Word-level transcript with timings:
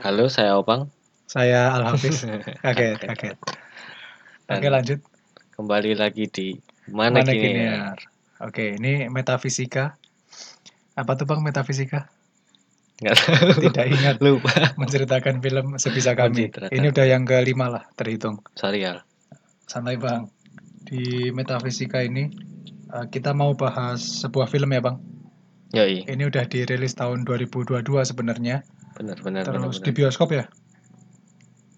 Halo, 0.00 0.32
saya 0.32 0.56
Opang. 0.56 0.88
Saya 1.28 1.76
Al 1.76 1.84
Hafiz. 1.84 2.24
Kaget, 2.64 3.04
kaget. 3.04 3.36
Oke, 4.48 4.68
lanjut. 4.72 5.04
kembali 5.60 5.92
lagi 5.92 6.24
di 6.24 6.56
Mana, 6.88 7.20
Mana. 7.20 7.92
Oke, 8.40 8.80
ini 8.80 9.12
metafisika. 9.12 10.00
Apa 10.96 11.20
tuh 11.20 11.28
Bang 11.28 11.44
metafisika? 11.44 12.08
Nggak 13.04 13.12
tahu. 13.12 13.68
Tidak 13.68 13.86
ingat 13.92 14.16
Lupa. 14.24 14.72
menceritakan 14.80 15.44
film 15.44 15.76
sebisa 15.76 16.16
kami. 16.16 16.48
Ini 16.48 16.86
udah 16.88 17.04
yang 17.04 17.28
kelima 17.28 17.68
lah 17.68 17.84
terhitung. 17.92 18.40
Sorry 18.56 18.88
ya. 18.88 19.04
Santai 19.68 20.00
Bang. 20.00 20.32
Di 20.88 21.28
metafisika 21.28 22.00
ini 22.00 22.32
eh, 22.88 23.04
kita 23.12 23.36
mau 23.36 23.52
bahas 23.52 24.00
sebuah 24.24 24.48
film 24.48 24.72
ya 24.72 24.80
Bang. 24.80 24.96
Yoi. 25.76 26.08
Ini 26.08 26.24
udah 26.24 26.48
dirilis 26.48 26.96
tahun 26.96 27.28
2022 27.28 27.84
sebenarnya. 28.00 28.64
Bener, 29.00 29.16
bener, 29.16 29.48
Terus 29.48 29.80
bener. 29.80 29.86
di 29.88 29.92
bioskop 29.96 30.28
ya? 30.30 30.44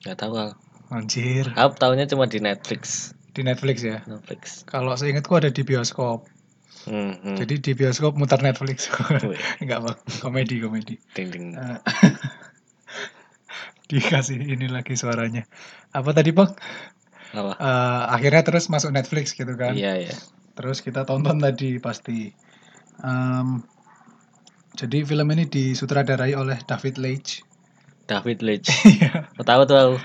Nggak 0.03 0.17
tahu 0.19 0.35
Al. 0.35 0.51
Anjir, 0.91 1.55
Aku 1.55 1.79
tahunya 1.79 2.05
cuma 2.05 2.27
di 2.27 2.37
Netflix. 2.37 3.15
di 3.33 3.41
Netflix 3.41 3.81
ya. 3.81 4.03
Netflix. 4.05 4.67
Kalau 4.67 4.93
seingatku 4.93 5.33
ada 5.33 5.49
di 5.49 5.63
bioskop. 5.63 6.27
Hmm, 6.85 7.15
hmm. 7.17 7.39
Jadi 7.39 7.63
di 7.63 7.73
bioskop 7.73 8.19
muter 8.19 8.43
Netflix. 8.43 8.91
Enggak 9.63 9.79
bang, 9.87 9.99
komedi 10.19 10.59
komedi. 10.59 10.99
ding 11.15 11.31
ding. 11.31 11.47
Eh, 11.55 11.79
Dikasih 13.89 14.37
ini 14.37 14.67
lagi 14.67 14.99
suaranya. 14.99 15.45
Apa 15.93 16.13
tadi 16.13 16.33
bang? 16.33 16.51
Apa? 17.33 17.53
Eh, 17.57 18.03
akhirnya 18.13 18.43
terus 18.45 18.67
masuk 18.67 18.93
Netflix 18.93 19.33
gitu 19.33 19.55
kan. 19.55 19.73
Iya, 19.73 20.11
iya. 20.11 20.17
Terus 20.53 20.81
kita 20.81 21.05
tonton 21.05 21.41
tadi 21.41 21.79
pasti. 21.79 22.29
Em, 23.01 23.65
jadi 24.83 25.07
film 25.07 25.31
ini 25.31 25.47
disutradarai 25.47 26.35
oleh 26.35 26.59
David 26.67 26.99
Leitch. 26.99 27.47
David 28.11 28.43
Leitch. 28.43 28.67
Iya. 28.99 29.31
Tahu 29.39 29.63
tuh 29.63 29.79
aku. 29.79 29.97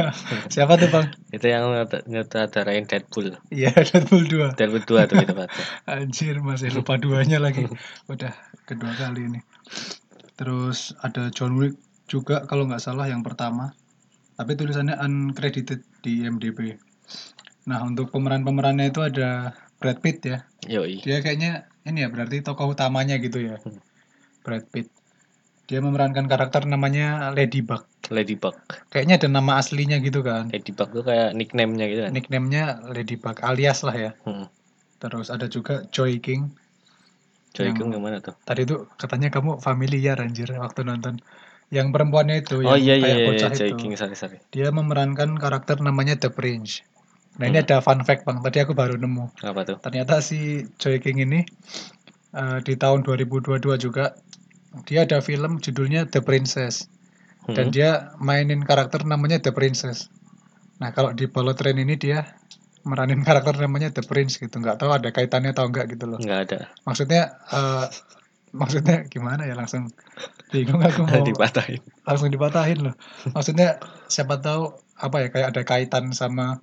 Siapa 0.56 0.80
tuh 0.80 0.88
bang? 0.88 1.12
Itu 1.28 1.52
yang 1.52 1.68
nyut- 1.68 2.08
nyutradarain 2.08 2.88
Deadpool. 2.88 3.36
Iya 3.52 3.76
Deadpool 3.92 4.24
2 4.24 4.56
Deadpool 4.56 4.84
2 4.88 5.10
tuh 5.12 5.16
itu 5.20 5.32
Pak. 5.36 5.48
Anjir 5.84 6.40
masih 6.40 6.72
lupa 6.72 6.96
duanya 6.96 7.36
lagi. 7.36 7.68
Udah 8.08 8.32
kedua 8.64 8.96
kali 8.96 9.28
ini. 9.28 9.40
Terus 10.40 10.96
ada 11.04 11.28
John 11.28 11.60
Wick 11.60 11.76
juga 12.08 12.48
kalau 12.48 12.64
nggak 12.64 12.80
salah 12.80 13.04
yang 13.12 13.20
pertama. 13.20 13.76
Tapi 14.40 14.56
tulisannya 14.56 14.96
uncredited 14.96 15.84
di 16.00 16.24
IMDb. 16.24 16.80
Nah 17.68 17.84
untuk 17.84 18.08
pemeran-pemerannya 18.08 18.88
itu 18.88 19.04
ada 19.04 19.52
Brad 19.76 20.00
Pitt 20.00 20.24
ya. 20.24 20.48
Yoi. 20.72 21.04
Dia 21.04 21.20
kayaknya 21.20 21.68
ini 21.84 22.00
ya 22.00 22.08
berarti 22.08 22.40
tokoh 22.40 22.72
utamanya 22.72 23.20
gitu 23.20 23.44
ya. 23.44 23.60
Hmm. 23.60 23.76
Brad 24.42 24.66
Pitt. 24.68 24.90
Dia 25.66 25.78
memerankan 25.78 26.26
karakter 26.26 26.66
namanya 26.66 27.30
Ladybug. 27.32 27.86
Ladybug. 28.10 28.52
Kayaknya 28.90 29.14
ada 29.22 29.28
nama 29.30 29.56
aslinya 29.56 30.02
gitu 30.02 30.20
kan. 30.20 30.50
Ladybug 30.50 30.88
tuh 30.92 31.04
kayak 31.06 31.32
nickname-nya 31.32 31.86
gitu 31.88 32.00
kan. 32.04 32.12
Nickname-nya 32.12 32.64
Ladybug 32.84 33.36
alias 33.40 33.80
lah 33.80 33.96
ya. 33.96 34.10
Hmm. 34.22 34.50
Terus 34.98 35.30
ada 35.30 35.46
juga 35.46 35.86
Joy 35.88 36.18
King. 36.18 36.52
Joy 37.52 37.72
Yang- 37.72 37.78
King 37.78 37.88
yang 37.90 38.02
mana 38.02 38.18
tuh? 38.18 38.34
Tadi 38.42 38.62
tuh 38.64 38.90
katanya 38.96 39.28
kamu 39.28 39.58
familiar 39.58 40.18
anjir 40.18 40.50
waktu 40.52 40.84
nonton. 40.84 41.22
Yang 41.72 41.88
perempuannya 41.88 42.44
itu 42.44 42.60
Oh 42.60 42.76
yang 42.76 42.84
iya 42.84 42.94
iya 42.94 43.00
kayak 43.00 43.16
iya, 43.16 43.26
bocah 43.30 43.50
Joy 43.54 43.68
itu. 43.72 43.78
King 43.80 43.92
sorry 43.96 44.12
sorry. 44.12 44.38
Dia 44.50 44.68
memerankan 44.68 45.40
karakter 45.40 45.80
namanya 45.80 46.20
The 46.20 46.28
Prince. 46.28 46.84
Nah, 47.40 47.48
ini 47.48 47.56
Hmm. 47.56 47.64
ada 47.64 47.76
fun 47.80 48.04
fact 48.04 48.28
Bang. 48.28 48.44
Tadi 48.44 48.60
aku 48.60 48.76
baru 48.76 49.00
nemu. 49.00 49.40
Apa 49.40 49.64
tuh? 49.64 49.80
Ternyata 49.80 50.20
si 50.20 50.68
Joy 50.76 51.00
King 51.00 51.24
ini 51.24 51.40
eh, 52.32 52.58
di 52.64 52.74
tahun 52.74 53.04
2022 53.04 53.60
juga 53.76 54.16
dia 54.84 55.04
ada 55.04 55.20
film 55.20 55.60
judulnya 55.60 56.08
The 56.08 56.20
Princess 56.20 56.88
Hmm. 57.42 57.58
dan 57.58 57.66
dia 57.74 58.14
mainin 58.22 58.62
karakter 58.62 59.02
namanya 59.02 59.42
The 59.42 59.50
Princess. 59.50 60.06
Nah, 60.78 60.94
kalau 60.94 61.10
di 61.10 61.26
Bullet 61.26 61.58
Train 61.58 61.74
ini 61.74 61.98
dia 61.98 62.38
meranin 62.86 63.18
karakter 63.26 63.58
namanya 63.58 63.90
The 63.90 64.06
Prince 64.06 64.38
gitu. 64.38 64.62
Nggak 64.62 64.78
tahu 64.78 64.94
ada 64.94 65.10
kaitannya 65.10 65.50
atau 65.50 65.66
enggak 65.66 65.90
gitu 65.90 66.06
loh. 66.06 66.22
Nggak 66.22 66.38
ada. 66.46 66.58
Maksudnya 66.86 67.34
eh, 67.50 67.86
maksudnya 68.54 69.10
gimana 69.10 69.42
ya 69.42 69.58
langsung 69.58 69.90
bingung 70.54 70.86
aku 70.86 71.02
mau 71.02 71.26
Dipatahin. 71.34 71.82
langsung 72.06 72.30
dipatahin 72.30 72.78
loh. 72.78 72.94
Maksudnya 73.34 73.82
siapa 74.06 74.38
tahu 74.38 74.78
apa 74.94 75.26
ya 75.26 75.28
kayak 75.34 75.48
ada 75.50 75.62
kaitan 75.66 76.14
sama 76.14 76.62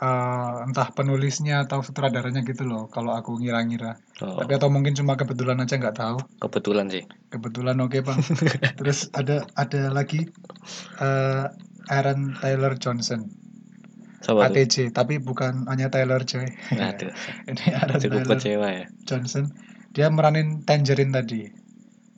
eh, 0.00 0.54
entah 0.66 0.88
penulisnya 0.96 1.68
atau 1.68 1.84
sutradaranya 1.84 2.40
gitu 2.42 2.64
loh. 2.64 2.88
Kalau 2.88 3.12
aku 3.12 3.36
ngira-ngira. 3.40 4.00
Oh, 4.24 4.40
Tapi 4.40 4.52
atau 4.56 4.72
mungkin 4.72 4.96
cuma 4.96 5.16
kebetulan 5.20 5.60
aja 5.60 5.76
nggak 5.76 5.96
tahu. 5.96 6.18
kebetulan 6.40 6.88
sih. 6.88 7.04
Kebetulan 7.28 7.76
oke 7.84 8.00
bang. 8.00 8.18
Terus 8.80 9.12
ada 9.12 9.44
ada 9.54 9.92
lagi 9.92 10.24
eh, 11.00 11.44
Aaron 11.90 12.36
Taylor 12.40 12.76
Johnson 12.80 13.28
tuh. 14.20 14.44
ATJ 14.44 14.92
tapi 14.92 15.16
bukan 15.16 15.64
hanya 15.72 15.88
Taylor 15.88 16.20
Joy. 16.28 16.44
Aduh, 16.76 17.08
Ini 17.50 17.64
Aaron 17.72 17.96
cukup 18.00 18.20
Taylor 18.24 18.36
kecewa 18.36 18.68
ya. 18.68 18.86
Johnson. 19.08 19.48
Dia 19.96 20.06
meranin 20.12 20.62
Tangerine 20.62 21.10
tadi. 21.10 21.48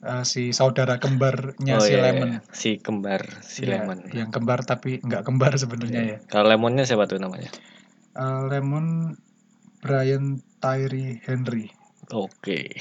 Eh, 0.02 0.24
si 0.26 0.50
saudara 0.50 0.98
kembarnya 0.98 1.78
oh 1.78 1.84
si 1.86 1.94
iya, 1.94 2.10
Lemon. 2.10 2.28
iya. 2.34 2.40
si 2.50 2.82
kembar, 2.82 3.22
si 3.38 3.62
Iya, 3.62 3.78
Lemon. 3.86 4.02
Yang 4.10 4.30
kembar 4.34 4.66
tapi 4.66 4.98
nggak 4.98 5.22
kembar 5.22 5.54
sebenarnya 5.54 6.02
ya. 6.02 6.16
Kalau 6.26 6.50
Lemonnya 6.50 6.82
siapa 6.82 7.06
tuh 7.06 7.22
namanya? 7.22 7.46
Eh, 8.18 8.40
Lemon 8.50 9.14
Brian 9.78 10.42
Tyree 10.58 11.22
Henry. 11.22 11.70
Oke. 12.10 12.74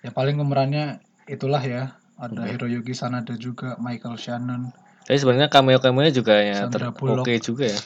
Ya 0.00 0.10
paling 0.10 0.40
pemerannya 0.40 1.04
itulah 1.28 1.60
ya. 1.60 2.00
Ada 2.16 2.40
Hmm. 2.40 2.48
Hiroyuki 2.48 2.96
Sanada 2.96 3.36
juga, 3.36 3.76
Michael 3.76 4.16
Shannon. 4.16 4.72
Tapi 5.04 5.20
sebenarnya 5.20 5.52
cameo 5.52 5.76
cameo 5.76 6.08
juga 6.08 6.40
ya 6.40 6.66
oke 6.66 7.32
juga 7.38 7.68
ya. 7.68 7.80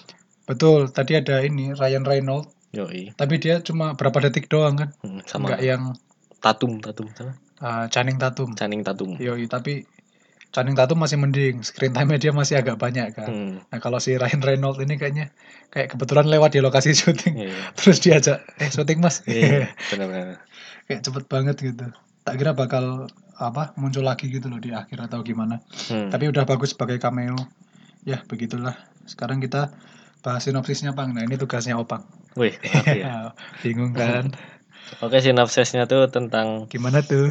Betul, 0.46 0.94
tadi 0.94 1.18
ada 1.18 1.42
ini 1.42 1.74
Ryan 1.74 2.06
Reynolds, 2.06 2.48
Yoi. 2.70 3.12
tapi 3.18 3.42
dia 3.42 3.58
cuma 3.60 3.98
berapa 3.98 4.22
detik 4.22 4.46
doang 4.46 4.78
kan? 4.78 4.90
Hmm, 5.02 5.20
sama 5.26 5.52
Nggak 5.52 5.62
yang 5.62 5.82
Tatum, 6.40 6.78
Tatum 6.80 7.10
sama 7.12 7.34
eh, 7.60 7.84
Channing 7.88 8.16
Tatum. 8.16 8.52
Channing 8.52 8.82
Tatum. 8.82 9.16
Yoi, 9.16 9.44
tapi 9.46 9.84
Channing 10.50 10.74
Tatum 10.74 10.98
masih 10.98 11.14
mending, 11.14 11.62
screen 11.62 11.94
time 11.94 12.18
dia 12.18 12.34
masih 12.34 12.58
agak 12.58 12.74
banyak 12.74 13.14
kan. 13.14 13.30
Hmm, 13.30 13.54
Nah 13.70 13.78
kalau 13.78 14.02
si 14.02 14.18
Ryan 14.18 14.42
Reynolds 14.42 14.82
ini 14.82 14.98
kayaknya 14.98 15.30
kayak 15.70 15.94
kebetulan 15.94 16.26
lewat 16.26 16.58
di 16.58 16.60
lokasi 16.60 16.90
syuting, 16.98 17.46
iya. 17.46 17.54
terus 17.78 18.02
diajak, 18.02 18.42
eh 18.58 18.66
syuting 18.66 18.98
mas, 18.98 19.22
Iya, 19.30 19.70
benar-benar. 19.94 20.42
kayak 20.90 21.06
cepet 21.06 21.24
banget 21.30 21.56
gitu. 21.62 21.86
Tak 22.26 22.34
kira 22.34 22.50
bakal 22.52 23.06
apa 23.38 23.72
muncul 23.78 24.02
lagi 24.02 24.26
gitu 24.28 24.50
loh 24.50 24.58
di 24.58 24.74
akhir 24.74 25.06
atau 25.06 25.22
gimana. 25.22 25.62
Hmm. 25.86 26.10
Tapi 26.10 26.28
udah 26.28 26.42
bagus 26.44 26.74
sebagai 26.74 26.98
cameo. 26.98 27.38
Ya 28.02 28.20
begitulah. 28.26 28.74
Sekarang 29.06 29.38
kita 29.38 29.70
bahas 30.20 30.44
sinopsisnya 30.44 30.92
Pang. 30.92 31.14
Nah 31.14 31.22
ini 31.22 31.38
tugasnya 31.38 31.78
Opang. 31.78 32.04
Wih, 32.34 32.52
ya. 32.84 33.30
Bingung 33.62 33.94
kan? 33.94 34.34
Oke, 34.98 35.22
sinopsisnya 35.22 35.86
tuh 35.86 36.10
tentang 36.10 36.66
Gimana 36.66 36.98
tuh? 37.06 37.30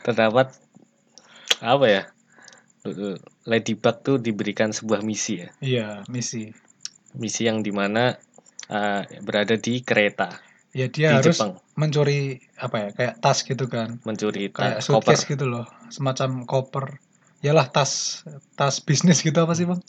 terdapat 0.00 0.56
apa 1.60 1.86
ya? 1.86 2.02
Ladybug 3.44 3.96
tuh 4.00 4.16
diberikan 4.16 4.70
sebuah 4.70 5.02
misi 5.02 5.42
ya. 5.42 5.48
Iya 5.60 5.88
misi. 6.08 6.54
Misi 7.18 7.44
yang 7.44 7.60
di 7.60 7.74
mana 7.74 8.14
uh, 8.70 9.02
berada 9.20 9.58
di 9.58 9.82
kereta 9.82 10.38
Ya 10.76 10.92
di 10.92 11.00
dia 11.00 11.16
harus 11.16 11.40
Jepang 11.40 11.56
mencuri 11.72 12.36
apa 12.60 12.76
ya 12.76 12.88
kayak 12.92 13.14
tas 13.24 13.40
gitu 13.40 13.64
kan? 13.64 13.96
mencuri 14.04 14.52
Kayak 14.52 14.84
tas 14.84 14.92
koper. 14.92 15.16
suitcase 15.16 15.24
gitu 15.24 15.44
loh, 15.48 15.64
semacam 15.88 16.44
koper. 16.44 17.00
Yalah 17.40 17.72
tas 17.72 18.22
tas 18.60 18.84
bisnis 18.84 19.24
gitu 19.24 19.40
apa 19.40 19.56
sih 19.56 19.64
bang? 19.64 19.80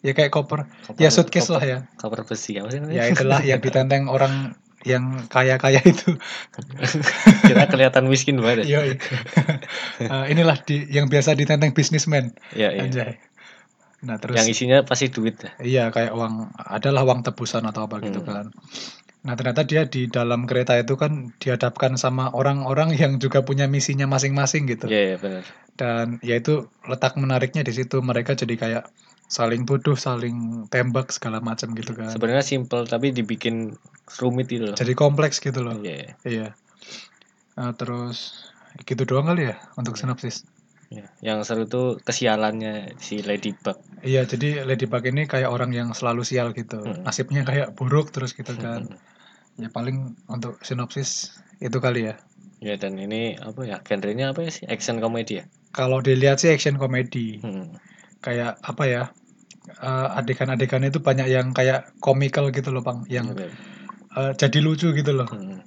Ya 0.00 0.16
kayak 0.16 0.32
koper. 0.32 0.64
Koper- 0.88 1.00
Ya 1.04 1.12
suitcase 1.12 1.48
koper- 1.48 1.54
lah 1.54 1.64
ya. 1.64 1.78
Koper 2.00 2.24
besi 2.24 2.56
apa 2.56 2.72
sih? 2.72 2.80
Ya 2.88 3.04
itulah 3.06 3.44
yang 3.44 3.60
ditenteng 3.60 4.08
orang 4.08 4.56
yang 4.84 5.24
kaya-kaya 5.26 5.80
itu. 5.82 6.14
Kita 7.48 7.64
kelihatan 7.66 8.04
miskin 8.06 8.38
banget. 8.38 8.68
ya. 8.68 8.80
Yoi. 8.84 8.96
Eh, 9.94 10.24
inilah 10.34 10.58
di, 10.60 10.84
yang 10.90 11.06
biasa 11.06 11.38
ditenteng 11.38 11.70
bisnismen. 11.70 12.34
Iya, 12.52 12.74
iya. 12.74 12.82
Anjay. 12.84 13.12
Nah 14.04 14.20
terus 14.20 14.36
Yang 14.36 14.48
isinya 14.52 14.78
pasti 14.84 15.08
duit 15.08 15.38
ya. 15.40 15.50
iya 15.64 15.84
kayak 15.88 16.12
uang 16.12 16.52
adalah 16.58 17.08
uang 17.08 17.24
tebusan 17.24 17.64
atau 17.64 17.88
apa 17.88 18.04
gitu 18.04 18.20
Hmm. 18.20 18.28
kan. 18.28 18.46
Nah 19.24 19.32
ternyata 19.32 19.64
dia 19.64 19.88
di 19.88 20.10
dalam 20.12 20.44
kereta 20.44 20.76
itu 20.76 20.98
kan 21.00 21.32
dihadapkan 21.40 21.96
sama 21.96 22.28
orang-orang 22.36 22.92
yang 22.92 23.16
juga 23.16 23.40
punya 23.40 23.64
misinya 23.64 24.04
masing-masing 24.04 24.68
gitu. 24.68 24.90
Iya, 24.92 25.14
iya 25.14 25.16
benar. 25.16 25.44
Dan 25.78 26.06
ya 26.20 26.36
itu 26.36 26.68
letak 26.84 27.16
menariknya 27.16 27.64
di 27.64 27.72
situ 27.72 28.04
mereka 28.04 28.36
jadi 28.36 28.54
kayak 28.58 28.84
saling 29.28 29.64
tuduh, 29.64 29.96
saling 29.96 30.68
tembak 30.68 31.10
segala 31.10 31.40
macam 31.40 31.72
gitu 31.74 31.96
kan. 31.96 32.12
Sebenarnya 32.12 32.44
simple 32.44 32.84
tapi 32.86 33.10
dibikin 33.10 33.74
rumit 34.20 34.52
itu 34.52 34.68
loh. 34.70 34.76
Jadi 34.76 34.92
kompleks 34.94 35.40
gitu 35.40 35.64
loh. 35.64 35.80
Iya, 35.80 36.14
Iya. 36.22 36.48
Nah, 37.54 37.72
terus 37.74 38.50
gitu 38.82 39.06
doang 39.06 39.30
kali 39.30 39.50
ya 39.50 39.56
untuk 39.78 39.94
Iya. 39.94 40.00
sinopsis. 40.06 40.36
iya. 40.92 41.06
Yang 41.24 41.38
seru 41.50 41.64
tuh 41.66 41.98
kesialannya 42.02 42.98
si 43.02 43.22
Ladybug. 43.24 43.78
Iya, 44.04 44.28
jadi 44.28 44.62
Ladybug 44.68 45.02
ini 45.10 45.26
kayak 45.26 45.50
orang 45.50 45.74
yang 45.74 45.90
selalu 45.96 46.22
sial 46.22 46.54
gitu. 46.54 46.78
Hmm. 46.82 47.02
Nasibnya 47.02 47.42
kayak 47.42 47.74
buruk 47.74 48.14
terus 48.14 48.34
gitu 48.36 48.54
kan. 48.54 48.86
Hmm. 48.86 48.98
Ya 49.58 49.70
paling 49.70 50.18
untuk 50.26 50.58
sinopsis 50.62 51.34
itu 51.62 51.78
kali 51.78 52.10
ya. 52.10 52.14
Ya 52.62 52.74
dan 52.78 52.94
ini 52.98 53.34
apa 53.38 53.66
ya? 53.66 53.78
Genrenya 53.82 54.34
apa 54.34 54.46
ya 54.46 54.50
sih? 54.54 54.64
Action 54.70 54.98
komedi 55.02 55.42
ya? 55.42 55.44
Kalau 55.74 55.98
dilihat 55.98 56.38
sih 56.42 56.50
action 56.54 56.78
komedi. 56.78 57.42
Hmm. 57.42 57.74
Kayak 58.24 58.56
apa 58.64 58.84
ya? 58.88 59.04
eh, 59.64 60.08
adegan-adegannya 60.20 60.92
itu 60.92 61.00
banyak 61.00 61.24
yang 61.24 61.52
kayak 61.52 61.96
komikal 61.96 62.52
gitu 62.52 62.68
loh, 62.68 62.84
Bang. 62.84 63.08
Yang 63.08 63.32
Iya, 63.32 63.48
eh, 64.20 64.32
jadi 64.36 64.58
lucu 64.60 64.92
gitu 64.92 65.12
loh. 65.12 65.24
Hmm. 65.28 65.64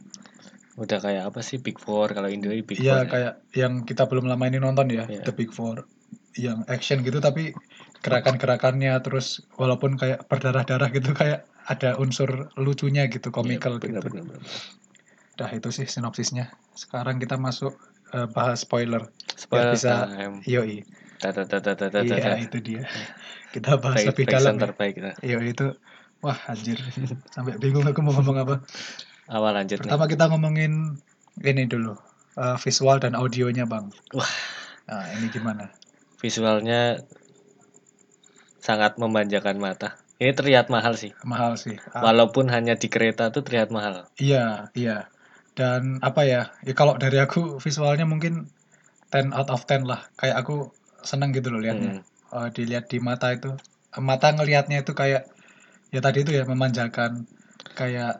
Udah 0.78 1.02
kayak 1.02 1.34
apa 1.34 1.42
sih 1.42 1.58
Big 1.58 1.82
Four 1.82 2.14
kalau 2.14 2.30
Indo 2.30 2.54
ini 2.54 2.62
Big 2.62 2.78
Iya, 2.78 2.94
Four. 2.94 3.06
ya? 3.06 3.10
kayak 3.10 3.34
yang 3.58 3.74
kita 3.90 4.06
belum 4.06 4.30
lama 4.30 4.46
ini 4.46 4.62
nonton 4.62 4.94
ya, 4.94 5.10
Iya. 5.10 5.26
The 5.26 5.34
Big 5.34 5.50
Four. 5.50 5.90
Yang 6.38 6.70
action 6.70 7.02
gitu 7.02 7.18
tapi 7.18 7.58
gerakan-gerakannya 8.06 8.94
terus 9.02 9.42
walaupun 9.58 9.98
kayak 9.98 10.30
berdarah-darah 10.30 10.94
gitu 10.94 11.18
kayak 11.18 11.50
ada 11.66 11.98
unsur 11.98 12.54
lucunya 12.54 13.10
gitu, 13.10 13.34
komikal 13.34 13.82
Iya, 13.82 13.98
bener, 13.98 14.02
gitu. 14.06 14.14
bener, 14.14 14.24
bener. 14.30 14.42
Dah 15.36 15.50
itu 15.50 15.74
sih 15.74 15.90
sinopsisnya. 15.90 16.54
Sekarang 16.78 17.18
kita 17.18 17.42
masuk 17.42 17.74
eh, 18.14 18.30
bahas 18.30 18.62
spoiler. 18.62 19.10
Spoiler 19.34 19.74
bisa- 19.74 20.06
time. 20.06 20.46
Yoi. 20.46 20.86
Tata 21.18 21.44
tata 21.50 21.74
tata 21.74 22.00
Iya, 22.06 22.16
tata. 22.18 22.38
itu 22.38 22.58
dia. 22.62 22.86
Kita 23.50 23.82
bahas 23.82 24.06
Baik, 24.06 24.08
lebih 24.14 24.26
dalam. 24.30 24.54
ya. 24.56 24.62
terbaik. 24.70 24.96
Nah, 25.02 25.16
Yoi 25.26 25.50
itu 25.52 25.68
wah 26.22 26.38
anjir. 26.46 26.78
Sampai 27.34 27.58
bingung 27.58 27.86
aku 27.86 28.00
mau 28.06 28.14
ngomong 28.14 28.38
apa. 28.38 28.56
Awal 29.28 29.52
lanjut 29.58 29.82
nih. 29.82 29.90
Pertama 29.90 30.06
kita 30.06 30.30
ngomongin 30.30 31.02
ini 31.42 31.64
dulu. 31.66 31.98
eh, 32.38 32.54
visual 32.62 33.02
dan 33.02 33.18
audionya, 33.18 33.66
Bang. 33.66 33.90
Wah. 34.14 34.30
Nah, 34.86 35.10
ini 35.18 35.26
gimana? 35.28 35.74
Visualnya 36.22 37.02
sangat 38.62 39.02
memanjakan 39.02 39.58
mata. 39.58 39.98
Ini 40.18 40.34
terlihat 40.34 40.70
mahal 40.70 40.98
sih. 40.98 41.14
Mahal 41.22 41.58
sih. 41.58 41.78
Ah, 41.94 42.02
Walaupun 42.06 42.50
hanya 42.50 42.74
di 42.74 42.90
kereta 42.90 43.30
tuh 43.30 43.42
terlihat 43.42 43.70
mahal. 43.70 44.06
Iya, 44.18 44.70
iya. 44.74 45.10
Dan 45.54 45.98
apa 46.02 46.26
ya? 46.26 46.54
Ya 46.62 46.74
kalau 46.74 46.98
dari 46.98 47.18
aku 47.18 47.58
visualnya 47.58 48.06
mungkin 48.06 48.50
10 49.10 49.34
out 49.34 49.50
of 49.50 49.66
10 49.66 49.86
lah. 49.86 50.06
Kayak 50.18 50.46
aku 50.46 50.74
seneng 51.08 51.32
gitu 51.32 51.48
loh 51.50 51.64
liatnya. 51.64 52.04
Hmm. 52.04 52.44
Eh, 52.44 52.50
dilihat 52.52 52.92
di 52.92 53.00
mata 53.00 53.32
itu. 53.32 53.56
Mata 53.98 54.36
ngelihatnya 54.36 54.84
itu 54.84 54.92
kayak 54.92 55.32
ya 55.90 56.00
tadi 56.04 56.28
itu 56.28 56.36
ya 56.36 56.44
memanjakan 56.44 57.24
kayak 57.74 58.20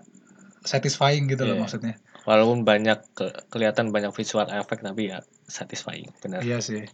satisfying 0.64 1.28
gitu 1.28 1.44
loh 1.44 1.60
Iya. 1.60 1.62
maksudnya. 1.62 1.96
Walaupun 2.24 2.64
banyak 2.64 3.00
ke- 3.12 3.36
kelihatan 3.52 3.92
banyak 3.92 4.12
visual 4.12 4.48
efek 4.48 4.80
tapi 4.80 5.12
ya 5.12 5.20
satisfying 5.48 6.08
benar. 6.20 6.40
Iya 6.44 6.64
sih. 6.64 6.88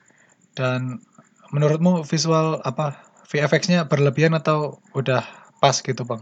Dan 0.57 1.01
menurutmu 1.49 2.01
visual 2.03 2.61
apa 2.65 2.97
VFX-nya 3.29 3.89
berlebihan 3.89 4.33
atau 4.33 4.77
udah 4.93 5.25
pas 5.57 5.73
gitu, 5.73 6.05
Bang? 6.05 6.21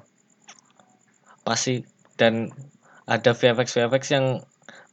Pasti 1.43 1.83
dan 2.15 2.53
ada 3.09 3.33
VFX 3.33 3.75
VFX 3.75 4.03
yang 4.15 4.25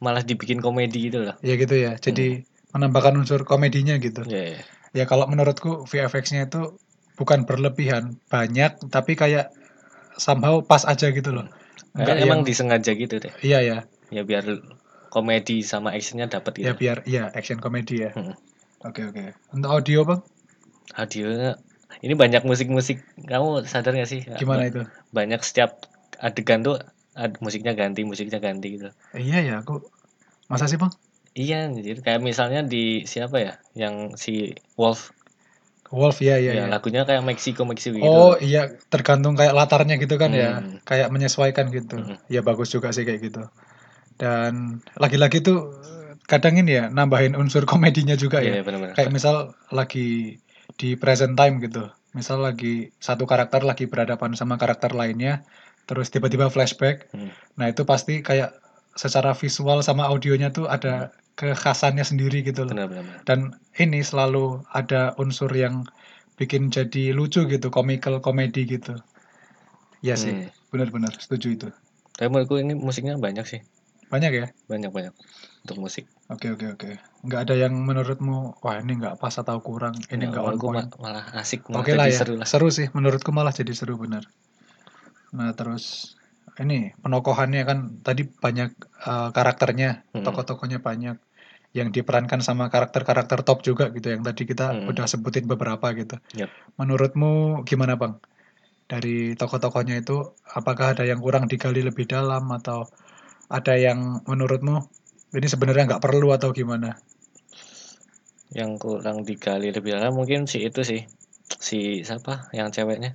malah 0.03 0.25
dibikin 0.27 0.59
komedi 0.59 1.11
gitu 1.11 1.23
loh. 1.31 1.37
Ya 1.45 1.55
gitu 1.55 1.75
ya. 1.79 1.95
Jadi 1.95 2.43
menambahkan 2.71 3.17
unsur 3.17 3.43
komedinya 3.43 3.97
gitu. 3.97 4.23
Ya, 4.25 4.57
ya. 4.57 4.61
Ya 4.93 5.05
kalau 5.05 5.25
menurutku 5.25 5.85
VFX-nya 5.85 6.49
itu 6.49 6.77
bukan 7.15 7.45
berlebihan, 7.45 8.17
banyak 8.27 8.79
tapi 8.89 9.15
kayak 9.15 9.53
somehow 10.17 10.61
pas 10.61 10.85
aja 10.85 11.09
gitu 11.09 11.31
loh. 11.31 11.47
Enggak 11.93 12.17
emang 12.19 12.41
yang- 12.41 12.47
disengaja 12.47 12.93
gitu 12.93 13.19
deh. 13.19 13.33
Iya 13.41 13.59
ya, 13.61 13.79
Ya 14.09 14.23
biar 14.25 14.45
komedi 15.09 15.61
sama 15.61 15.93
actionnya 15.93 16.29
dapat 16.29 16.57
ya 16.57 16.73
gitu. 16.73 16.81
biar 16.81 16.99
iya 17.05 17.29
action 17.33 17.59
komedi 17.59 18.05
ya. 18.05 18.13
Hmm. 18.13 18.33
Oke 18.81 19.05
oke. 19.05 19.35
Untuk 19.51 19.69
audio 19.69 20.05
bang, 20.05 20.21
Audionya 20.95 21.61
ini 22.01 22.15
banyak 22.15 22.45
musik-musik. 22.45 23.05
Kamu 23.21 23.65
sadar 23.65 23.93
gak 23.93 24.09
sih? 24.09 24.25
gimana 24.37 24.65
itu? 24.65 24.85
Banyak 25.11 25.43
setiap 25.43 25.85
adegan 26.17 26.63
tuh 26.63 26.81
ad- 27.13 27.37
musiknya 27.41 27.73
ganti, 27.73 28.05
musiknya 28.05 28.39
ganti 28.39 28.79
gitu. 28.79 28.89
Iya 29.13 29.39
ya, 29.43 29.55
aku 29.61 29.85
masa 30.47 30.65
sih 30.65 30.77
bang? 30.77 30.89
Iya, 31.39 31.71
jadi 31.71 32.03
kayak 32.03 32.21
misalnya 32.21 32.67
di 32.67 33.07
siapa 33.07 33.39
ya? 33.39 33.55
Yang 33.79 33.95
si 34.19 34.35
Wolf. 34.75 35.15
Wolf 35.89 36.19
ya 36.19 36.37
ya, 36.37 36.53
ya. 36.53 36.65
lagunya 36.67 37.07
kayak 37.07 37.23
Meksiko 37.23 37.63
Meksiko 37.63 37.97
gitu. 37.97 38.11
Oh 38.11 38.35
iya, 38.43 38.75
tergantung 38.91 39.39
kayak 39.39 39.55
latarnya 39.55 39.97
gitu 39.97 40.19
kan 40.19 40.35
ya, 40.35 40.59
Hmm. 40.61 40.83
kayak 40.83 41.09
menyesuaikan 41.09 41.71
gitu. 41.71 41.97
Hmm. 41.97 42.19
Ya 42.27 42.43
bagus 42.43 42.75
juga 42.75 42.91
sih 42.91 43.07
kayak 43.07 43.23
gitu. 43.23 43.47
Dan 44.19 44.83
lagi-lagi 44.99 45.41
tuh 45.41 45.79
kadang 46.27 46.59
ini 46.59 46.77
ya 46.77 46.85
nambahin 46.91 47.39
unsur 47.39 47.65
komedinya 47.65 48.19
juga 48.19 48.43
ya. 48.43 48.59
Iya, 48.59 48.63
benar-benar. 48.67 48.99
kayak 48.99 49.15
misal 49.15 49.55
lagi 49.71 50.43
di 50.77 50.93
present 50.95 51.33
time 51.33 51.59
gitu 51.59 51.89
misal 52.13 52.41
lagi 52.41 52.93
satu 52.99 53.25
karakter 53.25 53.65
lagi 53.65 53.85
berhadapan 53.85 54.33
sama 54.33 54.57
karakter 54.57 54.93
lainnya 54.93 55.45
terus 55.85 56.09
tiba-tiba 56.09 56.49
flashback 56.49 57.09
Hmm. 57.13 57.33
nah 57.57 57.69
itu 57.69 57.83
pasti 57.83 58.21
kayak 58.21 58.53
secara 58.93 59.33
visual 59.33 59.81
sama 59.81 60.09
audionya 60.09 60.49
tuh 60.51 60.69
ada 60.69 61.13
kekhasannya 61.39 62.05
sendiri 62.11 62.39
gitu 62.49 62.61
loh 62.69 62.75
Benar-benar. 62.75 63.05
dan 63.29 63.41
ini 63.83 63.99
selalu 64.11 64.45
ada 64.79 65.01
unsur 65.23 65.51
yang 65.65 65.75
bikin 66.39 66.63
jadi 66.77 67.03
lucu 67.19 67.41
gitu 67.53 67.67
komikal 67.77 68.15
komedi 68.27 68.63
gitu 68.75 68.93
ya 70.03 70.15
sih 70.19 70.35
Hmm. 70.35 70.51
benar-benar 70.71 71.13
setuju 71.19 71.49
itu 71.57 71.69
Tapi 72.19 72.29
menurutku 72.33 72.57
ini 72.59 72.75
musiknya 72.75 73.15
banyak 73.27 73.47
sih. 73.47 73.61
banyak 74.13 74.33
ya 74.41 74.47
Banyak-banyak 74.71 75.15
untuk 75.65 75.77
musik. 75.85 76.05
oke 76.33 76.47
oke 76.55 76.67
oke 76.75 76.91
nggak 77.27 77.41
ada 77.45 77.55
yang 77.63 77.75
menurutmu 77.89 78.37
wah 78.65 78.77
ini 78.83 78.93
nggak 79.01 79.15
pas 79.23 79.35
atau 79.43 79.59
kurang 79.69 79.95
ini 80.15 80.25
Ya, 80.25 80.29
nggak 80.31 80.45
on 80.49 80.57
menurutku 80.57 80.67
point 80.67 80.87
ma- 80.89 80.93
malah 81.05 81.25
asik, 81.43 81.61
malah 81.69 81.81
Oke 81.81 81.93
lah 81.99 82.07
jadi 82.07 82.15
ya, 82.15 82.19
seru 82.21 82.35
seru, 82.51 82.67
lah. 82.67 82.75
sih 82.79 82.87
menurutku 82.97 83.31
malah 83.39 83.53
jadi 83.61 83.73
seru 83.79 83.95
bener. 84.03 84.23
Nah 85.37 85.51
terus 85.59 85.85
ini 86.63 86.79
penokohannya 87.03 87.63
kan 87.71 87.79
tadi 88.07 88.23
banyak 88.45 88.69
eh, 89.11 89.29
karakternya, 89.37 89.89
Hmm. 90.13 90.25
tokoh-tokohnya 90.25 90.79
banyak 90.89 91.17
yang 91.79 91.95
diperankan 91.95 92.43
sama 92.43 92.67
karakter-karakter 92.67 93.47
top 93.47 93.63
juga 93.63 93.89
gitu 93.95 94.11
yang 94.11 94.27
tadi 94.27 94.43
kita 94.43 94.75
Hmm. 94.75 94.91
udah 94.91 95.07
sebutin 95.07 95.47
beberapa 95.47 95.95
gitu. 95.95 96.19
Yap. 96.35 96.51
Menurutmu 96.77 97.63
gimana 97.63 97.95
bang? 97.95 98.19
Dari 98.89 99.37
tokoh-tokohnya 99.37 100.01
itu 100.01 100.17
apakah 100.49 100.97
ada 100.97 101.05
yang 101.05 101.21
kurang 101.21 101.47
digali 101.47 101.81
lebih 101.81 102.05
dalam 102.05 102.49
atau 102.51 102.89
ada 103.49 103.77
yang 103.77 104.25
menurutmu 104.25 104.81
ini 105.31 105.47
sebenarnya 105.47 105.85
nggak 105.87 106.03
perlu 106.03 106.33
atau 106.33 106.51
gimana? 106.51 106.97
Yang 108.49 108.71
kurang 108.81 109.23
digali 109.23 109.69
lebih 109.69 109.93
dalam 109.93 110.17
mungkin 110.17 110.49
si 110.49 110.65
itu 110.65 110.81
sih. 110.81 111.05
Si 111.61 112.01
siapa 112.01 112.49
yang 112.51 112.73
ceweknya? 112.73 113.13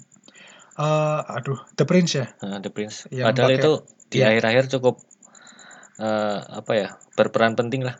Eh, 0.73 1.19
aduh, 1.27 1.57
The 1.73 1.85
Prince 1.85 2.11
ya? 2.17 2.25
Nah, 2.41 2.61
The 2.61 2.69
Prince. 2.69 3.05
Yang 3.09 3.25
Padahal 3.33 3.49
pakai- 3.49 3.61
itu 3.61 3.71
di 4.09 4.17
iya. 4.21 4.25
akhir-akhir 4.29 4.65
cukup 4.77 4.95
eh, 6.01 6.39
apa 6.41 6.71
ya? 6.73 6.89
berperan 7.13 7.53
penting 7.53 7.85
lah. 7.85 7.93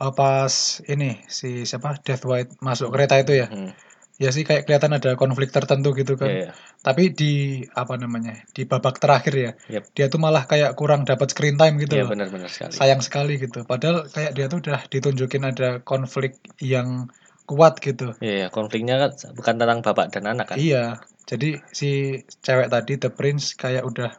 Oh, 0.00 0.16
pas 0.16 0.48
ini 0.88 1.20
si 1.28 1.68
siapa 1.68 2.00
Death 2.00 2.24
White 2.24 2.50
masuk 2.64 2.88
kereta 2.88 3.20
itu 3.20 3.36
ya 3.36 3.52
Hmm. 3.52 3.72
ya 4.16 4.28
sih 4.32 4.44
kayak 4.44 4.64
kelihatan 4.64 4.96
ada 4.96 5.12
konflik 5.16 5.48
tertentu 5.48 5.92
gitu 5.92 6.16
kan 6.16 6.28
Iya, 6.28 6.40
iya. 6.48 6.52
tapi 6.80 7.12
di 7.12 7.32
apa 7.72 7.96
namanya 7.96 8.36
di 8.52 8.64
babak 8.64 8.96
terakhir 8.96 9.32
ya 9.36 9.52
Yep. 9.68 9.84
dia 9.92 10.06
tuh 10.08 10.20
malah 10.20 10.44
kayak 10.44 10.72
kurang 10.76 11.04
dapat 11.04 11.32
screen 11.32 11.56
time 11.56 11.76
gitu 11.80 11.96
Iya, 11.96 12.04
loh 12.04 12.16
benar-benar 12.16 12.48
sekali. 12.48 12.72
sayang 12.72 13.00
sekali 13.00 13.36
gitu 13.36 13.64
padahal 13.64 14.08
kayak 14.08 14.32
dia 14.32 14.48
tuh 14.48 14.60
udah 14.60 14.80
ditunjukin 14.88 15.44
ada 15.44 15.80
konflik 15.84 16.36
yang 16.60 17.08
kuat 17.44 17.80
gitu 17.80 18.12
Iya, 18.20 18.34
iya, 18.44 18.48
konfliknya 18.48 18.96
kan 19.00 19.10
bukan 19.32 19.54
tentang 19.56 19.80
bapak 19.80 20.12
dan 20.12 20.24
anak 20.28 20.52
kan. 20.52 20.56
iya 20.56 20.96
jadi 21.24 21.60
si 21.72 22.20
cewek 22.40 22.68
tadi 22.68 22.96
The 22.96 23.08
Prince 23.08 23.52
kayak 23.52 23.84
udah 23.84 24.16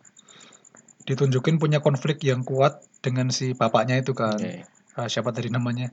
ditunjukin 1.05 1.58
punya 1.58 1.82
konflik 1.82 2.22
yang 2.22 2.46
kuat 2.46 2.82
dengan 3.01 3.34
si 3.34 3.58
bapaknya 3.58 4.01
itu 4.01 4.13
kan 4.13 4.38
Iya, 4.38 4.65
iya. 4.93 4.98
Ah, 4.98 5.07
siapa 5.07 5.31
tadi 5.31 5.48
namanya 5.48 5.89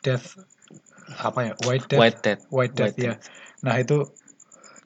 Death 0.00 0.38
apa 1.18 1.40
ya 1.42 1.52
White 1.66 1.90
Death 1.90 2.00
White 2.00 2.20
Death. 2.22 2.42
White 2.48 2.74
Death 2.74 2.94
White 2.94 3.02
ya. 3.02 3.14
Nah 3.60 3.74
itu 3.76 4.06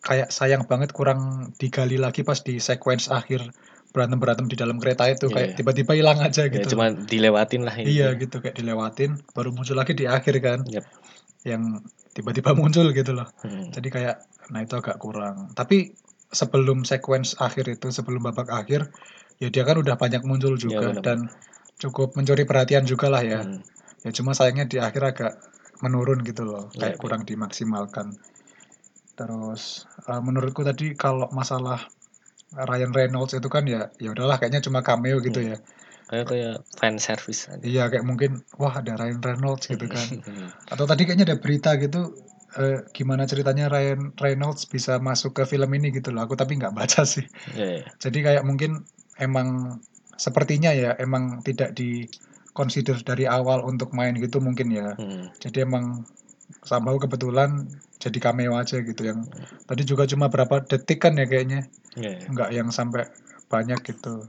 kayak 0.00 0.30
sayang 0.30 0.64
banget 0.64 0.94
kurang 0.94 1.52
digali 1.56 1.98
lagi 1.98 2.22
pas 2.22 2.38
di 2.40 2.56
sequence 2.58 3.10
akhir 3.10 3.50
berantem 3.88 4.20
berantem 4.20 4.46
di 4.46 4.56
dalam 4.56 4.76
kereta 4.78 5.08
itu 5.08 5.26
Iya, 5.28 5.34
kayak 5.34 5.48
iya. 5.48 5.56
tiba-tiba 5.56 5.92
hilang 5.96 6.18
aja 6.20 6.44
Ya, 6.44 6.52
gitu. 6.52 6.76
cuma 6.76 6.92
dilewatin 6.92 7.64
lah 7.64 7.74
ini. 7.74 7.98
iya 7.98 8.12
gitu 8.14 8.38
kayak 8.38 8.56
dilewatin 8.56 9.16
baru 9.32 9.50
muncul 9.50 9.74
lagi 9.74 9.96
di 9.96 10.04
akhir 10.04 10.34
kan 10.40 10.60
Yep. 10.68 10.84
yang 11.48 11.82
tiba-tiba 12.12 12.52
muncul 12.52 12.90
gitu 12.92 13.12
loh. 13.16 13.28
Hmm. 13.42 13.68
Jadi 13.72 13.88
kayak 13.88 14.16
nah 14.48 14.60
itu 14.60 14.74
agak 14.76 14.96
kurang. 15.00 15.52
Tapi 15.52 15.92
sebelum 16.28 16.84
sequence 16.84 17.32
akhir 17.40 17.68
itu 17.68 17.88
sebelum 17.88 18.20
babak 18.20 18.48
akhir 18.52 18.92
ya 19.40 19.48
dia 19.48 19.64
kan 19.64 19.80
udah 19.80 19.96
banyak 19.96 20.20
muncul 20.28 20.58
juga 20.60 20.92
benar-benar. 20.92 21.04
dan 21.04 21.18
cukup 21.78 22.14
mencuri 22.18 22.42
perhatian 22.42 22.84
juga 22.84 23.06
lah 23.08 23.22
ya. 23.22 23.40
Hmm. 23.42 23.62
Ya 24.02 24.10
cuma 24.14 24.34
sayangnya 24.34 24.66
di 24.66 24.78
akhir 24.78 25.02
agak 25.02 25.32
menurun 25.78 26.22
gitu 26.26 26.42
loh, 26.42 26.70
Iya, 26.74 26.78
kayak 26.78 26.94
iya. 26.98 27.00
kurang 27.02 27.22
dimaksimalkan. 27.22 28.18
Terus 29.18 29.86
eh, 30.06 30.20
menurutku 30.22 30.62
tadi 30.62 30.94
kalau 30.94 31.26
masalah 31.30 31.86
Ryan 32.54 32.94
Reynolds 32.94 33.36
itu 33.36 33.48
kan 33.52 33.66
ya 33.68 33.92
ya 34.00 34.14
udahlah 34.14 34.40
kayaknya 34.40 34.62
cuma 34.64 34.80
cameo 34.82 35.18
gitu 35.20 35.42
Hmm. 35.42 35.50
ya. 35.54 35.58
Kayak 36.08 36.26
kayak 36.32 36.54
fan 36.80 36.96
service 36.96 37.52
aja. 37.52 37.60
Iya 37.60 37.84
kayak 37.92 38.04
mungkin 38.06 38.40
wah 38.56 38.80
ada 38.80 38.96
Ryan 38.96 39.20
Reynolds 39.20 39.68
gitu 39.68 39.86
kan. 39.86 40.06
Hmm. 40.26 40.48
Atau 40.72 40.88
tadi 40.88 41.04
kayaknya 41.04 41.34
ada 41.34 41.38
berita 41.38 41.76
gitu 41.76 42.16
eh, 42.56 42.80
gimana 42.96 43.28
ceritanya 43.28 43.68
Ryan 43.68 44.16
Reynolds 44.16 44.64
bisa 44.66 44.96
masuk 44.98 45.36
ke 45.36 45.42
film 45.44 45.68
ini 45.76 45.92
gitu 45.92 46.08
loh. 46.14 46.24
Aku 46.24 46.32
tapi 46.32 46.56
nggak 46.56 46.72
baca 46.72 47.04
sih. 47.04 47.26
Iya, 47.52 47.84
iya. 47.84 47.86
Jadi 48.00 48.18
kayak 48.24 48.42
mungkin 48.48 48.88
emang 49.20 49.78
sepertinya 50.18 50.74
ya 50.74 50.98
emang 50.98 51.40
tidak 51.46 51.78
consider 52.52 52.98
dari 53.06 53.24
awal 53.24 53.62
untuk 53.62 53.94
main 53.94 54.18
gitu 54.18 54.42
mungkin 54.42 54.74
ya. 54.74 54.98
Hmm. 54.98 55.30
Jadi 55.38 55.62
emang 55.62 56.02
somehow 56.66 56.98
kebetulan 56.98 57.70
jadi 58.02 58.18
cameo 58.18 58.58
aja 58.58 58.82
gitu 58.82 59.06
yang 59.06 59.22
tadi 59.70 59.86
juga 59.86 60.10
cuma 60.10 60.26
berapa 60.26 60.66
detik 60.66 60.98
kan 60.98 61.14
ya 61.14 61.24
kayaknya. 61.30 61.70
Iya, 61.94 62.18
iya. 62.18 62.28
Nggak 62.28 62.50
yang 62.50 62.68
sampai 62.74 63.06
banyak 63.46 63.78
gitu. 63.86 64.26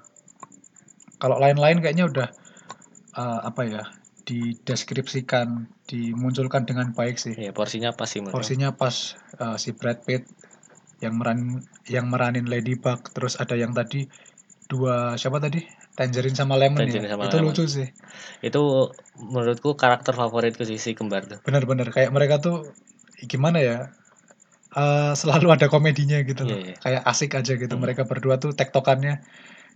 Kalau 1.19 1.41
lain-lain 1.41 1.81
kayaknya 1.81 2.05
udah 2.07 2.27
eh, 3.17 3.41
apa 3.43 3.63
ya? 3.65 3.83
dideskripsikan, 4.29 5.65
dimunculkan 5.89 6.69
dengan 6.69 6.93
baik 6.93 7.17
sih. 7.17 7.33
Iya, 7.33 7.49
porsinya 7.49 7.89
pas 7.97 8.05
sih. 8.13 8.21
Porsinya 8.21 8.69
pas 8.77 9.17
eh, 9.41 9.57
si 9.57 9.73
Brad 9.73 10.05
Pitt 10.05 10.29
yang 11.01 11.17
meran 11.17 11.65
yang 11.89 12.13
meranin 12.13 12.45
Ladybug, 12.45 13.09
terus 13.09 13.41
ada 13.41 13.57
yang 13.57 13.73
tadi 13.73 14.05
dua 14.69 15.17
siapa 15.17 15.41
tadi? 15.41 15.65
Tangerine 15.99 16.31
sama 16.31 16.55
Lemon 16.55 16.79
Tangerine 16.87 17.11
ya. 17.11 17.19
sama 17.19 17.27
Itu 17.27 17.37
Lemon. 17.43 17.51
lucu 17.51 17.63
sih. 17.67 17.87
Itu 18.39 18.95
menurutku 19.19 19.75
karakter 19.75 20.15
favoritku 20.15 20.63
sih 20.63 20.79
si 20.79 20.95
kembar 20.95 21.27
tuh. 21.27 21.43
Bener-bener 21.43 21.91
kayak 21.91 22.15
mereka 22.15 22.39
tuh 22.39 22.71
gimana 23.27 23.59
ya? 23.59 23.77
eh, 24.69 25.11
selalu 25.17 25.49
ada 25.49 25.65
komedinya 25.67 26.21
gitu 26.21 26.45
loh. 26.45 26.53
Iya, 26.55 26.71
iya. 26.71 26.75
Kayak 26.77 27.01
asik 27.09 27.33
aja 27.35 27.57
gitu. 27.57 27.73
Hmm. 27.73 27.81
Mereka 27.83 28.05
berdua 28.05 28.37
tuh 28.37 28.53
tektokannya 28.53 29.19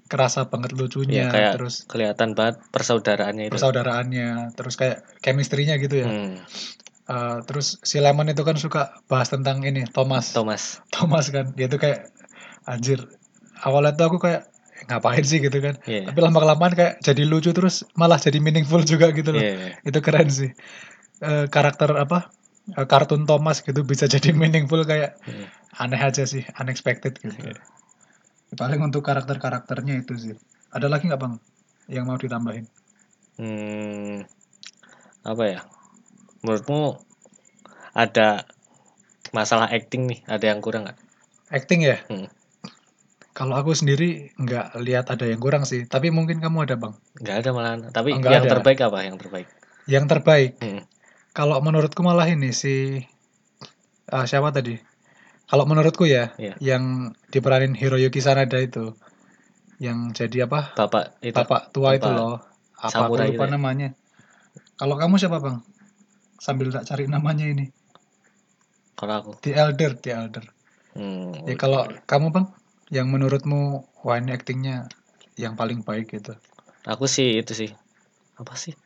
kerasa 0.06 0.46
banget 0.46 0.78
lucunya, 0.78 1.26
Iya, 1.26 1.34
kayak 1.34 1.52
terus 1.58 1.76
kelihatan 1.90 2.38
banget 2.38 2.62
persaudaraannya 2.70 3.50
itu. 3.50 3.54
persaudaraannya, 3.58 4.54
terus 4.54 4.78
kayak 4.78 5.02
chemistry-nya 5.26 5.82
gitu 5.82 6.06
ya. 6.06 6.08
Hmm. 6.08 6.38
Eh, 7.10 7.38
terus 7.50 7.82
si 7.82 7.98
Lemon 7.98 8.30
itu 8.30 8.46
kan 8.46 8.54
suka 8.54 9.02
bahas 9.10 9.34
tentang 9.34 9.66
ini 9.66 9.84
Thomas. 9.90 10.30
Thomas. 10.30 10.78
Thomas 10.94 11.34
kan 11.34 11.52
dia 11.58 11.66
tuh 11.66 11.82
kayak 11.82 12.14
anjir 12.70 13.02
awalnya 13.66 13.98
tuh 13.98 14.14
aku 14.14 14.18
kayak 14.22 14.53
ngapain 14.88 15.24
sih 15.24 15.40
gitu 15.40 15.58
kan 15.60 15.76
Iya. 15.84 16.10
tapi 16.10 16.20
lama 16.20 16.38
kelamaan 16.38 16.74
kayak 16.74 16.94
jadi 17.00 17.24
lucu 17.24 17.52
terus 17.52 17.88
malah 17.94 18.20
jadi 18.20 18.38
meaningful 18.40 18.82
juga 18.84 19.10
gitu 19.12 19.32
loh 19.32 19.42
Iya, 19.42 19.54
iya. 19.54 19.70
itu 19.84 20.00
keren 20.00 20.30
sih 20.30 20.52
Eh, 21.24 21.48
karakter 21.48 21.96
apa 21.96 22.34
eh, 22.74 22.84
kartun 22.84 23.24
Thomas 23.24 23.64
gitu 23.64 23.84
bisa 23.84 24.06
jadi 24.14 24.32
meaningful 24.32 24.84
kayak 24.84 25.16
Iya. 25.24 25.48
aneh 25.80 26.00
aja 26.00 26.24
sih 26.24 26.44
unexpected 26.58 27.16
gitu 27.18 27.34
Iya. 27.40 27.56
paling 28.54 28.84
untuk 28.84 29.02
karakter 29.02 29.40
karakternya 29.40 29.98
itu 29.98 30.14
sih 30.14 30.36
ada 30.70 30.86
lagi 30.86 31.08
nggak 31.10 31.22
bang 31.22 31.36
yang 31.88 32.06
mau 32.06 32.16
ditambahin 32.16 32.68
Hmm, 33.34 34.22
apa 35.26 35.44
ya? 35.50 35.60
Menurutmu 36.46 37.02
ada 37.98 38.46
masalah 39.34 39.74
acting 39.74 40.06
nih? 40.06 40.22
Ada 40.30 40.54
yang 40.54 40.62
kurang 40.62 40.86
nggak? 40.86 41.00
acting 41.50 41.82
ya 41.82 41.98
Hmm. 42.06 42.30
Kalau 43.34 43.58
aku 43.58 43.74
sendiri 43.74 44.30
nggak 44.36 44.78
lihat 44.80 45.10
ada 45.10 45.26
yang 45.26 45.38
kurang 45.38 45.66
sih 45.66 45.84
tapi 45.84 46.10
mungkin 46.10 46.38
kamu 46.38 46.66
ada 46.66 46.76
bang 46.78 46.94
Nggak 47.18 47.36
ada 47.36 47.50
malahan. 47.50 47.80
Tapi 47.90 48.10
Oh, 48.14 48.22
yang 48.24 48.46
ada. 48.46 48.54
terbaik 48.54 48.80
apa? 48.82 48.98
Yang 49.02 49.18
terbaik? 49.20 49.48
yang 49.86 50.06
terbaik 50.06 50.52
Hmm. 50.58 50.82
Kalau 51.34 51.58
menurutku 51.60 52.00
malah 52.00 52.26
ini 52.26 52.54
si 52.54 53.02
ah, 54.08 54.24
siapa 54.24 54.54
tadi? 54.54 54.78
Kalau 55.44 55.66
menurutku 55.66 56.06
ya, 56.06 56.30
Iya. 56.38 56.54
yang 56.62 56.84
diperanin 57.28 57.74
Hiroyuki 57.74 58.22
Sanada 58.22 58.56
itu, 58.58 58.94
yang 59.78 60.14
jadi 60.14 60.46
apa? 60.46 60.72
Bapak 60.74 61.18
itu. 61.20 61.34
Bapak 61.34 61.74
tua 61.74 61.98
itu 61.98 62.06
bapak 62.06 62.16
loh. 62.16 62.38
Apa 62.78 63.10
aku 63.10 63.14
lupa 63.18 63.26
itu 63.28 63.44
ya? 63.44 63.50
namanya? 63.50 63.90
Kalau 64.78 64.96
kamu 64.96 65.18
siapa 65.18 65.42
bang? 65.42 65.58
Sambil 66.38 66.70
tak 66.70 66.86
cari 66.86 67.06
namanya 67.08 67.44
ini. 67.44 67.74
Kalau 68.94 69.14
aku. 69.20 69.32
The 69.42 69.52
Elder, 69.52 69.92
The 69.98 70.10
Elder. 70.12 70.46
Hmm, 70.94 71.34
Ya 71.44 71.58
kalau 71.58 71.90
kamu 72.06 72.30
bang, 72.30 72.46
yang 72.94 73.10
menurutmu 73.10 73.90
wah 74.06 74.18
ini 74.22 74.30
actingnya 74.38 74.86
yang 75.34 75.58
paling 75.58 75.82
baik 75.82 76.14
gitu. 76.14 76.38
aku 76.86 77.10
sih 77.10 77.42
itu 77.42 77.54
sih. 77.58 77.70
Apa 78.38 78.54
sih? 78.54 78.78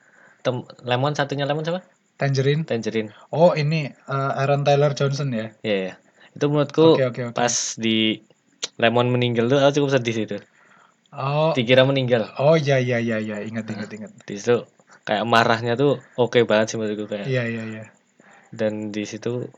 Tem 0.46 0.64
lemon 0.88 1.12
satunya 1.12 1.44
lemon 1.44 1.68
siapa? 1.68 1.84
Tangerine. 2.16 2.64
Tangerine. 2.64 3.12
Oh 3.36 3.52
ini 3.52 3.92
eh, 3.92 4.32
Aaron 4.40 4.64
Taylor 4.64 4.96
Johnson 4.96 5.30
ya. 5.36 5.52
Iya, 5.60 5.76
iya. 5.92 5.94
Itu 6.32 6.48
menurutku 6.48 6.96
Oke 6.96 7.04
oke 7.04 7.22
oke. 7.30 7.36
pas 7.36 7.52
di 7.76 8.24
lemon 8.80 9.12
meninggal 9.12 9.52
tuh 9.52 9.60
aku 9.60 9.84
cukup 9.84 9.92
sedih 10.00 10.14
sih 10.16 10.26
itu. 10.30 10.38
Oh 11.12 11.52
Dikira 11.52 11.84
meninggal. 11.84 12.32
oh 12.40 12.56
ya 12.56 12.80
ya 12.80 13.04
ya 13.04 13.20
ya 13.20 13.44
ingat 13.44 13.68
ingat 13.68 13.90
ingat. 13.92 14.12
Di 14.24 14.40
situ 14.40 14.64
kayak 15.04 15.28
marahnya 15.28 15.76
tuh 15.76 16.00
oke 16.16 16.40
banget 16.48 16.72
sih 16.72 16.78
menurutku 16.80 17.12
kayak. 17.12 17.28
Iya 17.28 17.44
iya 17.50 17.64
iya. 17.68 17.84
Dan 18.56 18.96
di 18.96 19.04
situ 19.04 19.52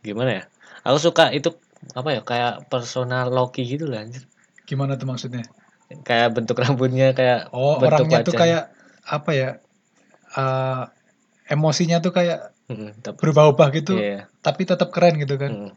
gimana 0.00 0.40
ya? 0.40 0.42
Aku 0.84 1.00
suka 1.00 1.32
itu 1.32 1.52
apa 1.92 2.08
ya 2.16 2.20
kayak 2.24 2.72
personal 2.72 3.28
Loki 3.28 3.68
gitu 3.68 3.84
lah 3.90 4.00
anjir. 4.02 4.24
Gimana 4.64 4.96
tuh 4.96 5.04
maksudnya? 5.10 5.44
Kayak 6.08 6.32
bentuk 6.32 6.56
rambutnya 6.56 7.12
kayak 7.12 7.52
Oh, 7.52 7.76
bentuk 7.76 8.08
orangnya 8.08 8.24
tuh 8.24 8.34
kayak 8.34 8.72
apa 9.04 9.30
ya? 9.36 9.50
eh, 10.34 10.82
emosinya 11.52 12.00
tuh 12.00 12.10
kayak 12.16 12.54
Mm, 12.64 13.04
tapi 13.04 13.20
berubah-ubah 13.20 13.68
gitu, 13.76 14.00
iya. 14.00 14.24
tapi 14.40 14.64
tetap 14.64 14.88
keren 14.88 15.20
gitu 15.20 15.36
kan. 15.36 15.76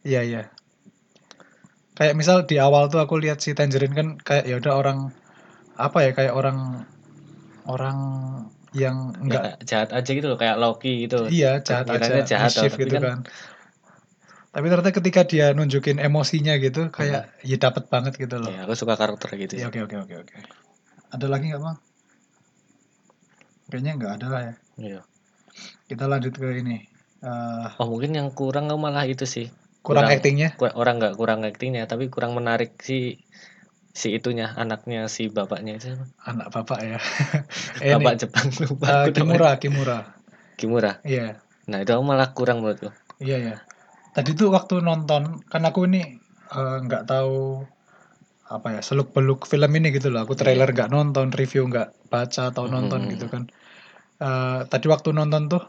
Iya, 0.00 0.20
iya. 0.24 0.42
Kayak 1.92 2.16
misal 2.16 2.48
di 2.48 2.56
awal 2.56 2.88
tuh 2.88 3.04
aku 3.04 3.20
lihat 3.20 3.44
si 3.44 3.52
Tangerine 3.52 3.92
kan 3.92 4.08
kayak 4.16 4.48
ya 4.48 4.56
udah 4.56 4.72
orang 4.80 4.98
apa 5.76 6.08
ya 6.08 6.10
kayak 6.16 6.32
orang 6.32 6.88
orang 7.68 7.98
yang 8.72 9.12
ya 9.12 9.20
enggak 9.20 9.42
kayak 9.44 9.58
jahat 9.68 9.90
aja 9.92 10.10
gitu 10.16 10.26
loh 10.32 10.38
kayak 10.40 10.56
Loki 10.56 11.04
gitu. 11.04 11.28
iya 11.28 11.60
jahat 11.60 11.84
aja 11.92 12.00
Pikirannya 12.00 12.24
jahat 12.24 12.50
tapi 12.56 12.76
gitu 12.80 12.96
kan- 12.96 13.04
kan. 13.04 13.18
Tapi 14.52 14.68
ternyata 14.68 14.92
ketika 14.92 15.24
dia 15.24 15.56
nunjukin 15.56 15.96
emosinya 15.96 16.60
gitu 16.60 16.92
kayak 16.92 17.32
ya 17.40 17.56
dapet 17.56 17.88
banget 17.88 18.20
gitu 18.20 18.36
loh. 18.36 18.52
Ya, 18.52 18.68
aku 18.68 18.76
suka 18.76 19.00
karakter 19.00 19.32
gitu 19.40 19.56
Iya, 19.56 19.72
sih. 19.72 19.80
oke 19.80 19.80
oke 19.88 19.96
oke 20.04 20.14
oke. 20.28 20.34
Ada 21.08 21.26
lagi 21.28 21.48
nggak 21.48 21.62
bang? 21.64 21.76
Kayaknya 23.72 23.92
nggak 23.96 24.12
ada 24.20 24.26
lah 24.28 24.40
ya. 24.44 24.54
Iya. 24.76 25.00
Kita 25.88 26.04
lanjut 26.04 26.36
ke 26.36 26.48
ini. 26.60 26.84
Eh, 27.24 27.66
Oh, 27.80 27.88
mungkin 27.88 28.12
yang 28.12 28.28
kurang 28.34 28.68
malah 28.76 29.08
itu 29.08 29.24
sih. 29.24 29.48
kurang, 29.82 30.04
Kurang- 30.06 30.20
actingnya? 30.20 30.48
Kur- 30.54 30.76
orang 30.76 30.94
nggak 31.00 31.14
kurang 31.16 31.40
actingnya 31.42 31.88
tapi 31.88 32.06
kurang 32.06 32.36
menarik 32.36 32.76
si 32.78 33.24
si 33.92 34.14
itunya 34.14 34.52
anaknya 34.54 35.08
si 35.08 35.32
bapaknya 35.32 35.80
itu? 35.80 35.96
Anak 36.22 36.52
bapak 36.52 36.78
ya. 36.84 36.98
Eh, 37.82 37.96
bapak 37.96 38.12
ini, 38.14 38.20
Jepang 38.20 38.46
lupa 38.62 38.84
namanya. 38.86 39.10
Kimura, 39.16 39.50
Kimura. 39.58 39.98
Kimura 40.60 40.92
Iya, 41.02 41.40
nah 41.66 41.80
itu 41.82 41.90
malah 42.04 42.30
kurang 42.36 42.60
menurutku 42.62 42.92
iya 43.18 43.36
ya. 43.40 43.56
Tadi 44.12 44.30
tuh 44.36 44.52
waktu 44.52 44.84
nonton, 44.84 45.40
kan 45.48 45.62
aku 45.64 45.88
ini 45.88 46.02
eh, 46.52 46.76
nggak 46.84 47.08
tahu 47.08 47.64
apa 48.52 48.68
ya 48.76 48.80
seluk 48.84 49.16
beluk 49.16 49.48
film 49.48 49.72
ini 49.72 49.88
gitu 49.96 50.12
loh. 50.12 50.28
Aku 50.28 50.36
trailer 50.36 50.68
nggak 50.68 50.92
nonton, 50.92 51.32
review 51.32 51.64
nggak 51.72 52.12
baca 52.12 52.52
atau 52.52 52.68
nonton 52.68 53.08
Mhm. 53.08 53.10
gitu 53.16 53.26
kan. 53.32 53.48
Eh, 54.20 54.60
tadi 54.68 54.86
waktu 54.92 55.16
nonton 55.16 55.48
tuh 55.48 55.64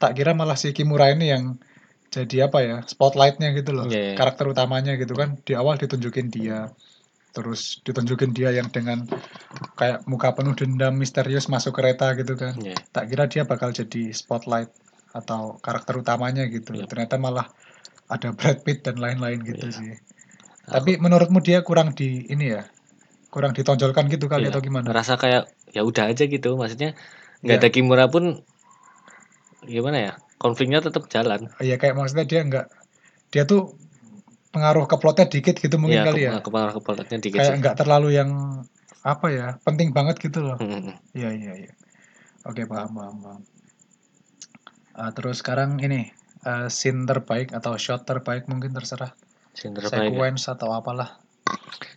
tak 0.00 0.16
kira 0.16 0.32
malah 0.32 0.56
si 0.56 0.72
Kimura 0.72 1.12
ini 1.12 1.30
yang 1.30 1.44
jadi 2.12 2.48
apa 2.50 2.58
ya 2.64 2.76
spotlightnya 2.84 3.54
gitu 3.56 3.72
loh 3.72 3.86
Iya, 3.88 4.12
iya. 4.12 4.16
karakter 4.18 4.44
utamanya 4.50 4.98
gitu 5.00 5.14
kan 5.14 5.38
di 5.40 5.54
awal 5.56 5.78
ditunjukin 5.80 6.28
dia 6.28 6.68
terus 7.32 7.80
ditunjukin 7.86 8.34
dia 8.36 8.50
yang 8.52 8.68
dengan 8.68 9.06
kayak 9.78 10.04
muka 10.04 10.34
penuh 10.36 10.52
dendam 10.52 10.92
misterius 10.98 11.46
masuk 11.48 11.78
kereta 11.78 12.12
gitu 12.18 12.34
kan 12.36 12.52
Iya. 12.58 12.76
tak 12.92 13.08
kira 13.08 13.30
dia 13.32 13.46
bakal 13.48 13.70
jadi 13.72 14.10
spotlight 14.12 14.68
atau 15.14 15.56
karakter 15.62 16.02
utamanya 16.02 16.44
gitu 16.50 16.74
Iya. 16.76 16.84
ternyata 16.90 17.16
malah 17.16 17.48
ada 18.12 18.28
Brad 18.36 18.60
Pitt 18.60 18.84
dan 18.84 19.00
lain-lain 19.00 19.40
gitu 19.42 19.66
Iya. 19.66 19.74
sih 19.74 19.92
tapi 20.62 20.94
menurutmu 20.94 21.42
dia 21.42 21.64
kurang 21.66 21.96
di 21.96 22.28
ini 22.28 22.54
ya 22.54 22.62
kurang 23.32 23.56
ditonjolkan 23.56 24.06
gitu 24.06 24.28
kali 24.28 24.46
Iya. 24.46 24.52
atau 24.52 24.60
gimana 24.60 24.92
Rasa 24.92 25.16
kayak 25.16 25.48
ya 25.72 25.82
udah 25.82 26.12
aja 26.12 26.28
gitu. 26.28 26.54
Maksudnya 26.54 26.92
nggak 27.40 27.56
Iya. 27.58 27.62
ada 27.64 27.68
Kimura 27.72 28.06
pun 28.06 28.44
gimana 29.64 29.98
ya? 29.98 30.12
Konfliknya 30.36 30.84
tetap 30.84 31.08
jalan. 31.08 31.48
Iya 31.58 31.80
kayak 31.80 31.96
maksudnya 31.96 32.28
dia 32.28 32.44
nggak 32.44 32.66
dia 33.32 33.42
tuh 33.42 33.72
pengaruh 34.52 34.84
ke 34.84 34.96
plotnya 35.00 35.26
dikit 35.26 35.56
gitu 35.56 35.80
mungkin 35.80 36.04
Iya, 36.04 36.06
kali 36.12 36.20
ya 36.28 36.30
ke 36.38 36.46
kepengaruh 36.46 36.74
kepalanya 36.76 37.16
dikit 37.18 37.40
kayak 37.40 37.56
nggak 37.64 37.76
terlalu 37.80 38.08
yang 38.12 38.30
apa 39.00 39.26
ya 39.32 39.46
penting 39.64 39.90
banget 39.96 40.20
gitu 40.20 40.44
loh 40.44 40.60
Hmm, 40.60 40.92
iya 41.16 41.32
iya 41.32 41.52
iya 41.56 41.72
oke 42.44 42.60
paham 42.68 42.92
paham 42.92 43.16
paham 43.24 43.40
Ah, 44.92 45.08
terus 45.16 45.40
sekarang 45.40 45.80
ini 45.80 46.12
eh, 46.46 46.68
scene 46.68 47.06
terbaik 47.06 47.54
atau 47.54 47.74
shot 47.78 48.06
terbaik 48.06 48.46
mungkin 48.46 48.74
terserah 48.74 49.14
Scene 49.52 49.76
terbaik. 49.76 49.92
ya. 49.92 50.10
sequence 50.12 50.44
atau 50.48 50.72
apalah 50.72 51.20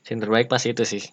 Scene 0.02 0.22
terbaik 0.22 0.50
pasti 0.50 0.74
itu 0.74 0.84
sih. 0.86 1.04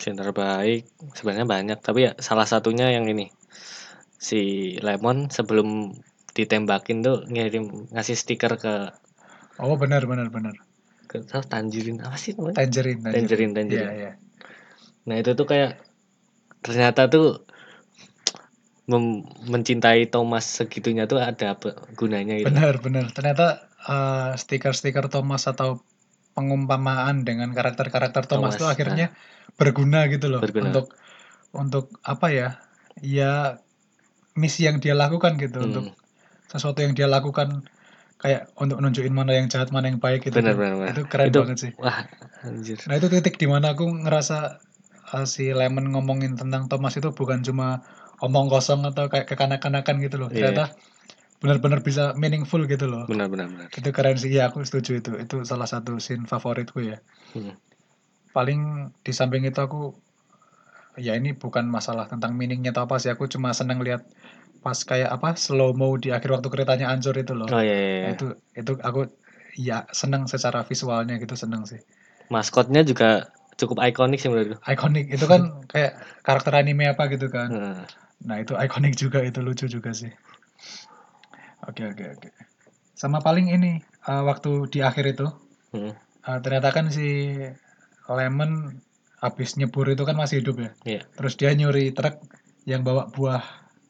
Scene 0.00 0.16
terbaik 0.16 0.88
sebenarnya 1.12 1.46
banyak, 1.48 1.78
tapi 1.84 2.08
ya 2.08 2.12
salah 2.16 2.48
satunya 2.48 2.88
yang 2.88 3.04
ini. 3.04 3.28
Si 4.16 4.74
Lemon 4.80 5.28
sebelum 5.28 5.92
ditembakin 6.32 7.04
tuh 7.04 7.28
ngirim 7.28 7.90
ngasih 7.92 8.16
stiker 8.16 8.56
ke 8.56 8.74
oh 9.60 9.74
benar 9.76 10.06
benar 10.06 10.30
benar 10.30 10.54
ke 11.10 11.26
oh, 11.26 11.42
Tangerine 11.42 11.98
apa 12.06 12.14
sih 12.14 12.38
namanya? 12.38 12.62
tangerine 12.62 13.02
Tangerine, 13.02 13.50
iya 13.50 13.56
Tangerine. 13.58 13.92
iya 13.98 14.12
Nah, 15.08 15.16
itu 15.16 15.32
tuh 15.32 15.46
kayak 15.48 15.80
ternyata 16.60 17.08
tuh 17.08 17.48
mencintai 19.44 20.08
Thomas 20.08 20.42
segitunya 20.42 21.06
tuh 21.06 21.22
ada 21.22 21.54
apa 21.54 21.78
gunanya 21.94 22.40
gitu. 22.40 22.50
benar 22.50 22.82
benar 22.82 23.06
ternyata 23.12 23.46
eh, 23.84 24.32
stiker-stiker 24.34 25.06
Thomas 25.06 25.46
atau 25.46 25.84
pengumpamaan 26.30 27.26
dengan 27.26 27.50
karakter-karakter 27.50 28.24
Thomas, 28.24 28.54
Thomas, 28.54 28.60
tuh 28.60 28.68
akhirnya 28.70 29.12
berguna 29.54 30.06
gitu 30.06 30.30
loh 30.30 30.40
Berguna. 30.40 30.70
untuk 30.72 30.86
untuk 31.50 31.84
apa 32.02 32.30
ya? 32.30 32.48
Ya 33.02 33.58
misi 34.32 34.64
yang 34.64 34.78
dia 34.78 34.94
lakukan 34.94 35.34
gitu 35.36 35.58
Hmm. 35.58 35.68
untuk 35.68 35.86
sesuatu 36.46 36.80
yang 36.80 36.94
dia 36.94 37.10
lakukan 37.10 37.66
kayak 38.16 38.52
untuk 38.54 38.78
nunjukin 38.78 39.10
mana 39.10 39.34
yang 39.34 39.48
jahat 39.48 39.72
mana 39.72 39.88
yang 39.88 39.98
baik 39.98 40.22
gitu 40.22 40.38
Benar, 40.38 40.54
kan. 40.54 40.60
benar, 40.60 40.74
benar. 40.76 40.92
itu 40.94 41.02
keren 41.08 41.26
Itu- 41.28 41.40
banget 41.42 41.58
sih 41.58 41.72
Wah, 41.76 41.98
anjir. 42.42 42.78
nah 42.86 42.94
itu 42.94 43.06
titik 43.08 43.34
di 43.36 43.46
mana 43.48 43.72
aku 43.74 43.84
ngerasa 43.88 44.60
uh, 45.10 45.26
si 45.26 45.50
Lemon 45.50 45.90
ngomongin 45.90 46.36
tentang 46.36 46.68
Thomas 46.68 46.94
itu 46.94 47.10
bukan 47.10 47.42
cuma 47.42 47.82
omong 48.24 48.46
kosong 48.52 48.80
atau 48.90 49.04
kayak 49.12 49.26
kekanak-kanakan 49.30 49.96
gitu 50.04 50.16
loh 50.20 50.28
Iya. 50.30 50.36
ternyata 50.36 50.64
benar-benar 51.40 51.80
bisa 51.88 52.02
meaningful 52.20 52.62
gitu 52.68 52.86
loh 52.92 53.04
Benar, 53.08 53.26
benar, 53.32 53.46
benar. 53.48 53.66
itu 53.72 53.90
keren 53.96 54.16
sih 54.20 54.30
ya 54.36 54.48
aku 54.52 54.60
setuju 54.68 55.00
itu 55.00 55.10
itu 55.24 55.36
salah 55.50 55.68
satu 55.68 55.96
scene 56.04 56.24
favoritku 56.28 56.80
ya 56.84 56.98
Hmm. 57.34 57.54
paling 58.34 58.90
di 59.06 59.12
samping 59.14 59.42
itu 59.46 59.58
aku 59.62 59.94
ya 61.00 61.16
ini 61.16 61.32
bukan 61.32 61.64
masalah 61.70 62.04
tentang 62.10 62.34
meaningnya 62.36 62.70
atau 62.74 62.84
apa 62.86 62.96
sih 63.00 63.10
aku 63.14 63.24
cuma 63.30 63.54
seneng 63.54 63.78
lihat 63.80 64.02
pas 64.60 64.76
kayak 64.76 65.10
apa 65.16 65.38
slow 65.38 65.72
mo 65.72 65.96
di 65.96 66.12
akhir 66.12 66.30
waktu 66.36 66.48
keretanya 66.52 66.86
hancur 66.92 67.14
itu 67.16 67.32
loh 67.32 67.48
Oh 67.48 67.62
iya, 67.62 67.74
iya, 67.74 67.88
Nah, 68.00 68.10
iya. 68.10 68.14
itu 68.16 68.26
itu 68.60 68.72
aku 68.88 69.00
ya 69.56 69.78
seneng 69.92 70.22
secara 70.28 70.60
visualnya 70.66 71.16
gitu 71.22 71.34
seneng 71.38 71.62
sih 71.70 71.80
Maskotnya 72.30 72.82
juga 72.86 73.28
cukup 73.60 73.76
ikonik 73.90 74.18
sih 74.22 74.28
menurutku. 74.30 74.56
ikonik 74.64 75.06
itu 75.12 75.24
kan 75.26 75.42
kayak 75.68 75.92
karakter 76.26 76.52
anime 76.60 76.84
apa 76.92 77.02
gitu 77.12 77.26
kan 77.32 77.48
Hmm. 77.50 77.82
Nah 78.20 78.36
itu 78.36 78.52
ikonik 78.52 78.94
juga 78.94 79.20
itu 79.20 79.40
lucu 79.40 79.64
juga 79.64 79.90
sih 79.90 80.12
oke 81.64 81.82
oke 81.92 82.04
oke 82.16 82.28
sama 82.92 83.20
paling 83.20 83.48
ini 83.48 83.80
uh, 84.04 84.22
waktu 84.24 84.68
di 84.68 84.80
akhir 84.80 85.16
itu 85.16 85.26
Hmm. 85.70 85.94
uh, 86.26 86.38
ternyata 86.42 86.74
kan 86.74 86.90
si 86.90 87.30
Lemon 88.10 88.82
habis 89.22 89.54
nyebur 89.54 89.86
itu 89.86 90.02
kan 90.02 90.18
masih 90.18 90.42
hidup 90.42 90.58
ya 90.58 90.70
Iya. 90.82 91.00
terus 91.14 91.38
dia 91.38 91.54
nyuri 91.54 91.94
truk 91.94 92.18
yang 92.66 92.82
bawa 92.82 93.06
buah 93.06 93.38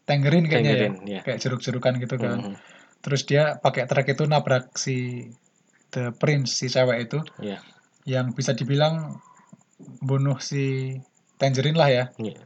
tangerine 0.04 0.44
kayaknya 0.44 0.76
Tangerine, 0.76 0.96
ya 1.08 1.10
iya. 1.16 1.20
kayak 1.24 1.40
jeruk-jerukan 1.40 1.96
gitu 1.98 2.14
kan 2.20 2.38
Hmm. 2.52 2.56
terus 3.00 3.24
dia 3.24 3.56
pakai 3.56 3.88
truk 3.88 4.06
itu 4.06 4.28
nabrak 4.28 4.76
si 4.76 5.24
the 5.88 6.12
prince 6.12 6.60
si 6.60 6.68
cewek 6.68 7.08
itu 7.08 7.18
Iya. 7.40 7.64
yang 8.04 8.36
bisa 8.36 8.52
dibilang 8.52 9.16
bunuh 10.04 10.36
si 10.36 10.94
tangerine 11.40 11.80
lah 11.80 11.88
ya 11.88 12.04
Iya. 12.20 12.44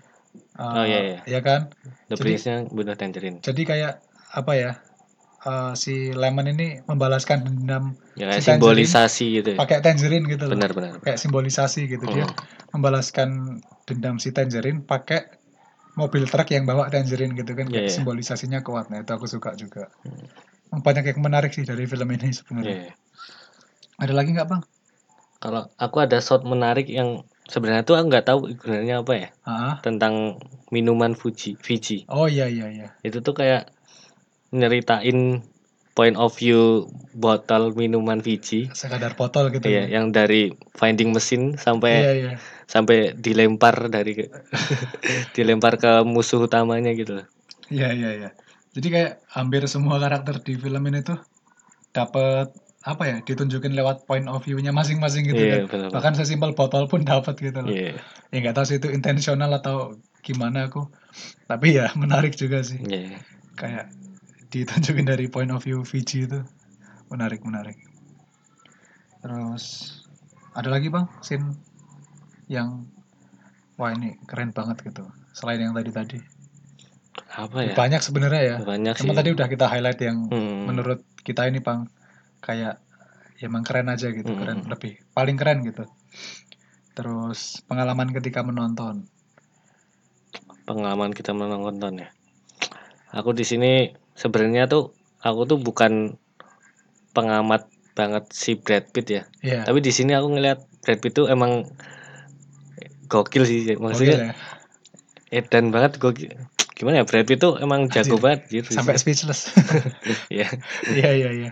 Uh, 0.54 0.62
Oh, 0.72 0.84
iya, 0.84 0.98
iya. 1.04 1.18
ya 1.28 1.40
kan 1.40 1.70
The 2.06 2.14
Jadi- 2.14 2.22
Prince-nya 2.36 2.56
bunuh 2.68 2.94
Tangerine. 2.94 3.38
jadi 3.40 3.62
kayak 3.64 3.92
apa 4.30 4.52
ya 4.52 4.70
uh, 5.42 5.74
si 5.74 6.10
lemon 6.10 6.46
ini 6.48 6.82
membalaskan 6.84 7.42
dendam 7.42 7.94
Ya 8.14 8.30
Si 8.32 8.46
simbolisasi 8.48 9.26
gitu 9.34 9.48
ya. 9.54 9.58
pakai 9.58 9.78
tangerine 9.80 10.26
gitu 10.26 10.46
loh 10.46 10.54
Benar, 10.54 10.70
benar. 10.70 10.92
kayak 11.00 11.16
simbolisasi 11.16 11.86
gitu 11.88 12.06
dia 12.08 12.22
Hmm. 12.24 12.34
membalaskan 12.72 13.58
dendam 13.84 14.16
si 14.16 14.30
tangerine 14.30 14.78
pakai 14.80 15.26
mobil 15.94 16.22
truk 16.24 16.46
yang 16.48 16.62
bawa 16.64 16.86
tangerine 16.88 17.34
gitu 17.34 17.50
kan 17.52 17.66
kayak 17.66 17.86
Iya, 17.86 17.90
iya. 17.90 17.92
simbolisasinya 17.92 18.60
kuat 18.60 18.90
nah 18.90 18.98
itu 19.00 19.10
aku 19.10 19.26
suka 19.26 19.54
juga 19.54 19.90
Hmm. 20.02 20.26
banyak 20.76 21.04
yang 21.04 21.18
menarik 21.20 21.50
sih 21.50 21.62
dari 21.62 21.82
film 21.84 22.06
ini 22.08 22.30
sebenarnya 22.30 22.74
iya. 22.80 22.92
ada 23.96 24.10
lagi 24.12 24.30
nggak 24.30 24.48
bang 24.48 24.62
Kalau 25.36 25.68
aku 25.76 25.96
ada 26.00 26.18
shot 26.18 26.40
menarik 26.42 26.88
yang 26.88 27.20
sebenarnya 27.48 27.84
tuh 27.84 27.96
aku 28.00 28.06
nggak 28.08 28.26
tahu 28.26 28.38
gunanya 28.56 29.04
apa 29.04 29.12
ya 29.16 29.28
tentang 29.84 30.40
minuman 30.72 31.12
Fuji, 31.12 31.54
Fiji. 31.60 32.08
oh 32.10 32.26
iya 32.26 32.48
iya 32.48 32.66
iya 32.72 32.86
Itu 33.04 33.20
tuh 33.20 33.36
kayak 33.36 33.68
nyeritain 34.54 35.44
point 35.94 36.16
of 36.18 36.34
view 36.34 36.90
botol 37.14 37.70
minuman 37.76 38.18
Fiji. 38.18 38.66
sekadar 38.74 39.14
botol 39.14 39.50
gitu 39.54 39.62
Iya, 39.70 39.86
ya 39.86 40.00
yang 40.00 40.10
dari 40.10 40.50
finding 40.74 41.14
mesin 41.14 41.54
sampai 41.54 41.92
iya 42.02 42.12
iya 42.16 42.32
sampai 42.64 43.12
dilempar 43.14 43.92
dari 43.92 44.16
dilempar 45.36 45.76
ke 45.76 46.00
musuh 46.02 46.48
utamanya 46.48 46.90
gitu 46.96 47.20
loh. 47.22 47.26
iya 47.70 47.92
iya 47.92 48.10
iya 48.24 48.30
jadi 48.74 48.88
kayak 48.90 49.12
hampir 49.30 49.62
semua 49.70 50.00
karakter 50.02 50.40
di 50.42 50.56
film 50.58 50.82
ini 50.90 51.04
tuh 51.04 51.20
dapat 51.94 52.50
apa 52.84 53.02
ya 53.02 53.16
ditunjukin 53.18 53.72
lewat 53.72 54.04
point 54.04 54.28
of 54.28 54.44
view-nya 54.44 54.68
masing-masing 54.70 55.24
gitu 55.24 55.40
Iya, 55.40 55.64
kan. 55.64 55.72
benar. 55.72 55.88
bahkan 55.88 56.12
sesimpel 56.12 56.52
botol 56.52 56.84
pun 56.84 57.00
dapat 57.02 57.32
gitu 57.34 57.58
loh. 57.58 57.72
Iya, 57.72 57.96
ya 58.28 58.36
nggak 58.38 58.54
tahu 58.54 58.64
sih 58.64 58.76
itu 58.76 58.88
intensional 58.88 59.48
atau 59.50 59.96
gimana 60.20 60.68
aku. 60.68 60.92
Tapi 61.44 61.74
ya 61.74 61.88
menarik 61.96 62.32
juga 62.34 62.60
sih. 62.60 62.76
Iya. 62.78 63.16
kayak 63.54 63.86
ditunjukin 64.50 65.06
dari 65.06 65.26
point 65.26 65.48
of 65.48 65.62
view 65.62 65.80
Fiji 65.82 66.26
itu. 66.26 66.44
Menarik 67.08 67.40
menarik. 67.40 67.80
Terus 69.20 69.64
ada 70.52 70.68
lagi 70.68 70.88
bang? 70.88 71.08
Scene 71.20 71.56
yang 72.46 72.84
wah 73.74 73.90
ini 73.90 74.20
keren 74.24 74.52
banget 74.52 74.84
gitu. 74.84 75.08
Selain 75.32 75.56
yang 75.58 75.72
tadi 75.72 75.90
tadi. 75.90 76.18
Apa 77.32 77.64
ya? 77.64 77.74
banyak 77.74 77.98
sebenarnya 77.98 78.42
ya. 78.44 78.56
Banyak 78.60 78.94
sih. 78.94 79.00
cuma 79.02 79.14
tadi 79.14 79.32
udah 79.32 79.48
kita 79.48 79.66
highlight 79.66 79.98
yang 79.98 80.28
Hmm. 80.28 80.68
menurut 80.68 81.00
kita 81.22 81.46
ini 81.46 81.58
bang 81.58 81.88
kayak 82.44 82.76
ya 83.40 83.48
emang 83.48 83.64
keren 83.64 83.88
aja 83.88 84.12
gitu 84.12 84.28
Hmm. 84.28 84.38
keren 84.38 84.58
lebih 84.68 85.00
paling 85.16 85.40
keren 85.40 85.64
gitu 85.64 85.88
terus 86.94 87.64
pengalaman 87.66 88.12
ketika 88.12 88.44
menonton 88.44 89.08
pengalaman 90.64 91.12
kita 91.12 91.36
menonton 91.36 92.00
ya. 92.00 92.08
Aku 93.12 93.36
di 93.36 93.44
sini 93.44 93.92
sebenarnya 94.16 94.64
tuh 94.66 94.96
aku 95.20 95.44
tuh 95.44 95.58
bukan 95.60 96.16
pengamat 97.12 97.68
banget 97.94 98.24
si 98.34 98.56
Brad 98.58 98.90
Pitt 98.90 99.06
ya. 99.12 99.22
Iya 99.44 99.68
Tapi 99.68 99.78
di 99.84 99.92
sini 99.92 100.16
aku 100.16 100.34
ngeliat 100.34 100.64
Brad 100.82 100.98
Pitt 101.04 101.14
tuh 101.14 101.28
emang 101.30 101.68
gokil 103.06 103.44
sih 103.44 103.60
gokil 103.62 103.78
maksudnya 103.78 104.18
ya 104.32 104.34
edan 105.44 105.68
banget 105.70 106.00
gokil. 106.00 106.32
Gimana 106.74 107.02
ya 107.02 107.04
Brad 107.06 107.28
Pitt 107.28 107.38
tuh 107.44 107.60
emang 107.60 107.86
jago 107.92 108.16
Anjir. 108.18 108.22
banget 108.24 108.40
gitu. 108.50 108.70
sampai 108.74 108.96
speechless 108.98 109.52
ya. 110.32 110.48
iya 110.98 111.10
iya 111.14 111.30
iya 111.30 111.50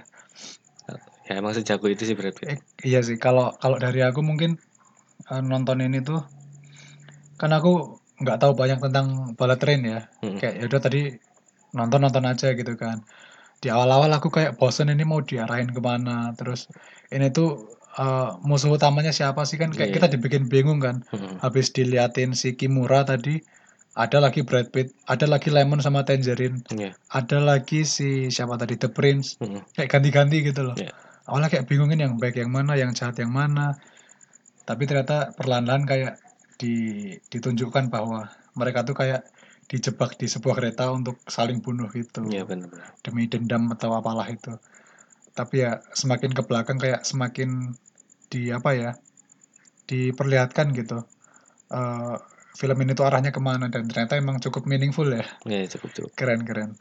ya 1.22 1.38
emang 1.38 1.52
sejago 1.52 1.86
itu 1.86 2.02
sih 2.02 2.14
Brad 2.14 2.34
Pitt. 2.34 2.48
Eh, 2.50 2.58
iya 2.82 3.00
sih 3.00 3.16
kalau 3.16 3.54
kalau 3.56 3.78
dari 3.78 4.02
aku 4.02 4.20
mungkin 4.20 4.58
eh, 5.26 5.42
nonton 5.42 5.78
ini 5.80 6.02
tuh 6.02 6.20
kan 7.36 7.50
aku 7.50 7.98
nggak 8.18 8.38
tahu 8.38 8.52
banyak 8.54 8.78
tentang 8.80 9.34
bullet 9.34 9.58
train 9.58 9.82
ya 9.82 10.00
Hmm. 10.22 10.38
kayak 10.38 10.62
yaudah 10.62 10.80
tadi 10.80 11.00
nonton 11.72 12.02
nonton 12.02 12.22
aja 12.22 12.54
gitu 12.54 12.74
kan 12.74 13.02
di 13.58 13.70
awal-awal 13.70 14.10
aku 14.10 14.28
kayak 14.28 14.58
bosen 14.58 14.90
ini 14.90 15.02
mau 15.02 15.22
diarahin 15.22 15.70
ke 15.70 15.78
mana 15.78 16.30
terus 16.34 16.66
ini 17.10 17.30
tuh 17.30 17.66
eh, 17.92 18.30
musuh 18.42 18.70
utamanya 18.70 19.10
siapa 19.10 19.42
sih 19.42 19.58
kan 19.58 19.70
kayak 19.70 19.90
Iya. 19.90 19.96
kita 19.98 20.06
dibikin 20.10 20.46
bingung 20.46 20.78
kan 20.78 21.02
Hmm. 21.10 21.38
habis 21.38 21.70
diliatin 21.70 22.32
si 22.32 22.54
Kimura 22.54 23.02
tadi 23.02 23.42
ada 23.92 24.18
lagi 24.18 24.40
Brad 24.40 24.72
Pitt 24.72 24.96
ada 25.04 25.28
lagi 25.28 25.52
Lemon 25.52 25.78
sama 25.78 26.00
Tangerine 26.02 26.62
Iya. 26.70 26.94
ada 27.10 27.38
lagi 27.38 27.84
si 27.84 28.30
siapa 28.30 28.54
tadi 28.56 28.74
The 28.74 28.88
Prince 28.88 29.36
Hmm. 29.38 29.60
kayak 29.74 29.90
ganti-ganti 29.90 30.40
gitu 30.42 30.62
loh. 30.64 30.76
Iya. 30.76 30.94
Awalnya 31.28 31.48
kayak 31.52 31.66
bingungin 31.70 32.00
yang 32.02 32.14
baik 32.18 32.38
yang 32.38 32.50
mana, 32.50 32.74
yang 32.74 32.90
jahat 32.94 33.18
yang 33.22 33.30
mana. 33.30 33.78
Tapi 34.66 34.86
ternyata 34.86 35.34
perlahan-lahan 35.34 35.84
kayak 35.86 36.14
di, 36.58 36.74
ditunjukkan 37.30 37.90
bahwa 37.90 38.30
mereka 38.54 38.86
tuh 38.86 38.94
kayak 38.94 39.26
dijebak 39.70 40.18
di 40.20 40.26
sebuah 40.28 40.58
kereta 40.58 40.90
untuk 40.92 41.18
saling 41.26 41.62
bunuh 41.62 41.88
gitu. 41.94 42.26
Iya 42.26 42.44
benar-benar. 42.44 42.92
Demi 43.00 43.30
dendam 43.30 43.70
atau 43.72 43.94
apalah 43.96 44.28
itu. 44.28 44.52
Tapi 45.32 45.64
ya 45.64 45.80
semakin 45.96 46.30
ke 46.36 46.42
belakang 46.44 46.76
kayak 46.76 47.06
semakin 47.08 47.72
di 48.28 48.52
apa 48.52 48.70
ya? 48.76 48.92
diperlihatkan 49.82 50.72
gitu. 50.72 51.04
eh, 51.72 52.16
film 52.52 52.78
ini 52.84 52.92
tuh 52.92 53.08
arahnya 53.08 53.32
ke 53.32 53.40
mana 53.40 53.72
dan 53.72 53.88
ternyata 53.88 54.16
emang 54.20 54.36
cukup 54.40 54.68
meaningful 54.68 55.08
ya. 55.08 55.24
Ya 55.48 55.64
cukup 55.68 55.90
cukup. 55.96 56.10
Keren-keren. 56.16 56.76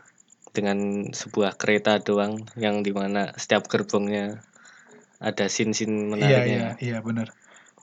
Dengan 0.51 1.07
sebuah 1.09 1.55
kereta 1.55 1.97
doang 1.97 2.43
yang 2.59 2.83
di 2.83 2.91
mana 2.91 3.31
setiap 3.33 3.65
gerbongnya 3.65 4.43
ada 5.17 5.47
scene-scene 5.47 5.91
Iya 5.91 6.07
menariknya. 6.11 6.43
iya 6.43 6.69
iya 6.81 6.97
benar. 6.99 7.31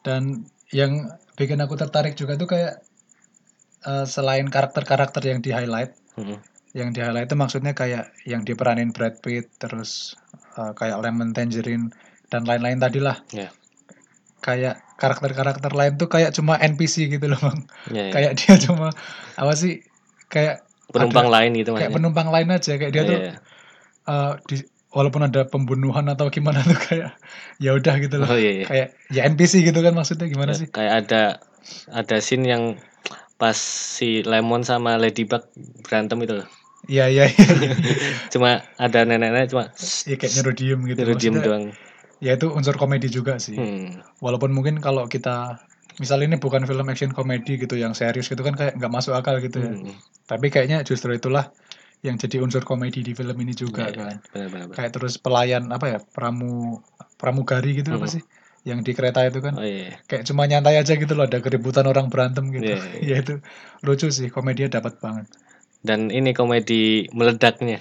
Dan 0.04 0.44
yang 0.68 1.08
bikin 1.34 1.56
aku 1.58 1.74
tertarik 1.74 2.12
juga 2.12 2.36
tuh 2.36 2.44
kayak 2.46 2.84
eh, 3.82 4.04
selain 4.04 4.44
karakter-karakter 4.46 5.22
yang 5.24 5.40
di 5.40 5.48
highlight, 5.48 5.94
Hmm. 6.18 6.42
yang 6.74 6.90
di 6.90 7.00
highlight 7.00 7.30
itu 7.30 7.38
maksudnya 7.38 7.72
kayak 7.72 8.10
yang 8.26 8.42
diperanin 8.42 8.90
Brad 8.90 9.22
Pitt, 9.22 9.48
terus 9.56 10.18
eh, 10.58 10.72
kayak 10.76 10.98
Lemon 11.00 11.32
Tangerine 11.32 11.88
dan 12.28 12.44
lain-lain 12.44 12.76
tadi 12.76 13.00
lah. 13.00 13.16
Iya. 13.32 13.48
Kayak 14.38 14.82
karakter-karakter 14.98 15.72
lain 15.72 15.96
tuh 15.96 16.06
kayak 16.06 16.34
cuma 16.34 16.58
NPC 16.58 17.08
gitu 17.08 17.26
loh 17.26 17.38
bang. 17.38 17.58
Ya, 17.90 18.02
ya. 18.06 18.12
Kayak 18.12 18.32
dia 18.36 18.54
cuma 18.60 18.92
apa 19.34 19.52
sih? 19.54 19.80
Kayak 20.28 20.67
penumpang 20.88 21.28
lain 21.28 21.50
gitu 21.54 21.70
kayak 21.72 21.88
makanya. 21.88 21.96
penumpang 21.96 22.28
lain 22.28 22.48
aja. 22.50 22.72
Kayak 22.74 22.92
dia 22.92 23.02
Iya, 23.02 23.08
tuh 23.08 23.18
eh, 24.08 24.32
di 24.48 24.56
walaupun 24.88 25.22
ada 25.22 25.44
pembunuhan 25.44 26.08
atau 26.08 26.32
gimana 26.32 26.64
tuh 26.64 26.78
kayak 26.78 27.12
ya 27.60 27.76
udah 27.76 27.94
gitu 28.00 28.16
loh. 28.16 28.26
Oh 28.26 28.38
iya, 28.38 28.52
iya. 28.54 28.66
Kayak 28.66 28.88
ya 29.12 29.22
NPC 29.26 29.60
gitu 29.62 29.78
kan 29.78 29.92
maksudnya 29.92 30.26
gimana 30.26 30.52
Ya, 30.52 30.58
sih? 30.58 30.68
Kayak 30.68 30.94
ada 31.04 31.22
ada 31.92 32.16
scene 32.18 32.44
yang 32.44 32.62
pas 33.36 33.54
si 33.54 34.24
Lemon 34.24 34.64
sama 34.64 34.96
Ladybug 34.96 35.44
berantem 35.84 36.18
itu 36.24 36.34
loh. 36.40 36.48
Iya 36.88 37.12
iya 37.12 37.24
iya. 37.28 37.46
Cuma 38.32 38.64
ada 38.74 39.04
nenek-nenek 39.04 39.52
cuma 39.52 39.68
Iya 40.08 40.16
kayak 40.16 40.32
nyuruh 40.34 40.54
diem 40.56 40.80
gitu. 40.88 40.98
nyuruh 40.98 41.16
diem 41.20 41.36
doang. 41.36 41.64
Ya 42.18 42.34
itu 42.34 42.48
unsur 42.50 42.74
komedi 42.74 43.06
juga 43.06 43.36
sih. 43.36 43.54
Hmm. 43.54 44.00
Walaupun 44.18 44.50
mungkin 44.50 44.80
kalau 44.80 45.04
kita 45.06 45.62
misal 45.98 46.22
ini 46.22 46.38
bukan 46.38 46.62
film 46.62 46.86
action 46.86 47.10
komedi 47.10 47.58
gitu 47.58 47.74
yang 47.74 47.92
serius 47.92 48.26
gitu 48.26 48.40
kan 48.40 48.54
kayak 48.54 48.74
nggak 48.74 48.88
masuk 48.88 49.12
akal 49.12 49.38
gitu 49.38 49.58
ya. 49.58 49.70
Mhm. 49.70 49.94
Tapi 50.24 50.46
kayaknya 50.48 50.82
justru 50.82 51.10
itulah 51.12 51.50
yang 52.00 52.14
jadi 52.14 52.38
unsur 52.38 52.62
komedi 52.62 53.02
di 53.02 53.12
film 53.12 53.34
ini 53.34 53.50
juga 53.52 53.86
Iya, 53.86 53.92
iya. 53.92 53.98
kan. 53.98 54.16
Benar 54.30 54.48
benar 54.48 54.66
benar. 54.70 54.76
Kayak 54.78 54.92
terus 54.94 55.14
pelayan 55.18 55.64
apa 55.68 55.86
ya 55.88 55.98
pramu 55.98 56.78
pramugari 57.14 57.74
gitu 57.74 57.90
apa 57.92 58.06
Mhm. 58.06 58.14
sih 58.14 58.22
yang 58.62 58.82
di 58.82 58.92
kereta 58.92 59.24
itu 59.24 59.38
kan 59.40 59.54
Oh 59.56 59.64
iya. 59.64 59.90
iya. 59.90 59.92
kayak 60.04 60.22
cuma 60.24 60.44
nyantai 60.44 60.76
aja 60.76 60.92
gitu 60.92 61.12
loh 61.12 61.24
ada 61.24 61.38
keributan 61.38 61.82
orang 61.84 62.06
berantem 62.06 62.46
gitu. 62.50 62.68
Iya, 62.68 62.78
iya. 63.02 63.06
ya 63.10 63.16
itu 63.18 63.34
lucu 63.82 64.06
sih 64.08 64.30
komedinya 64.30 64.78
dapat 64.78 64.98
banget. 64.98 65.26
Dan 65.78 66.10
ini 66.10 66.30
komedi 66.30 67.06
meledaknya. 67.10 67.78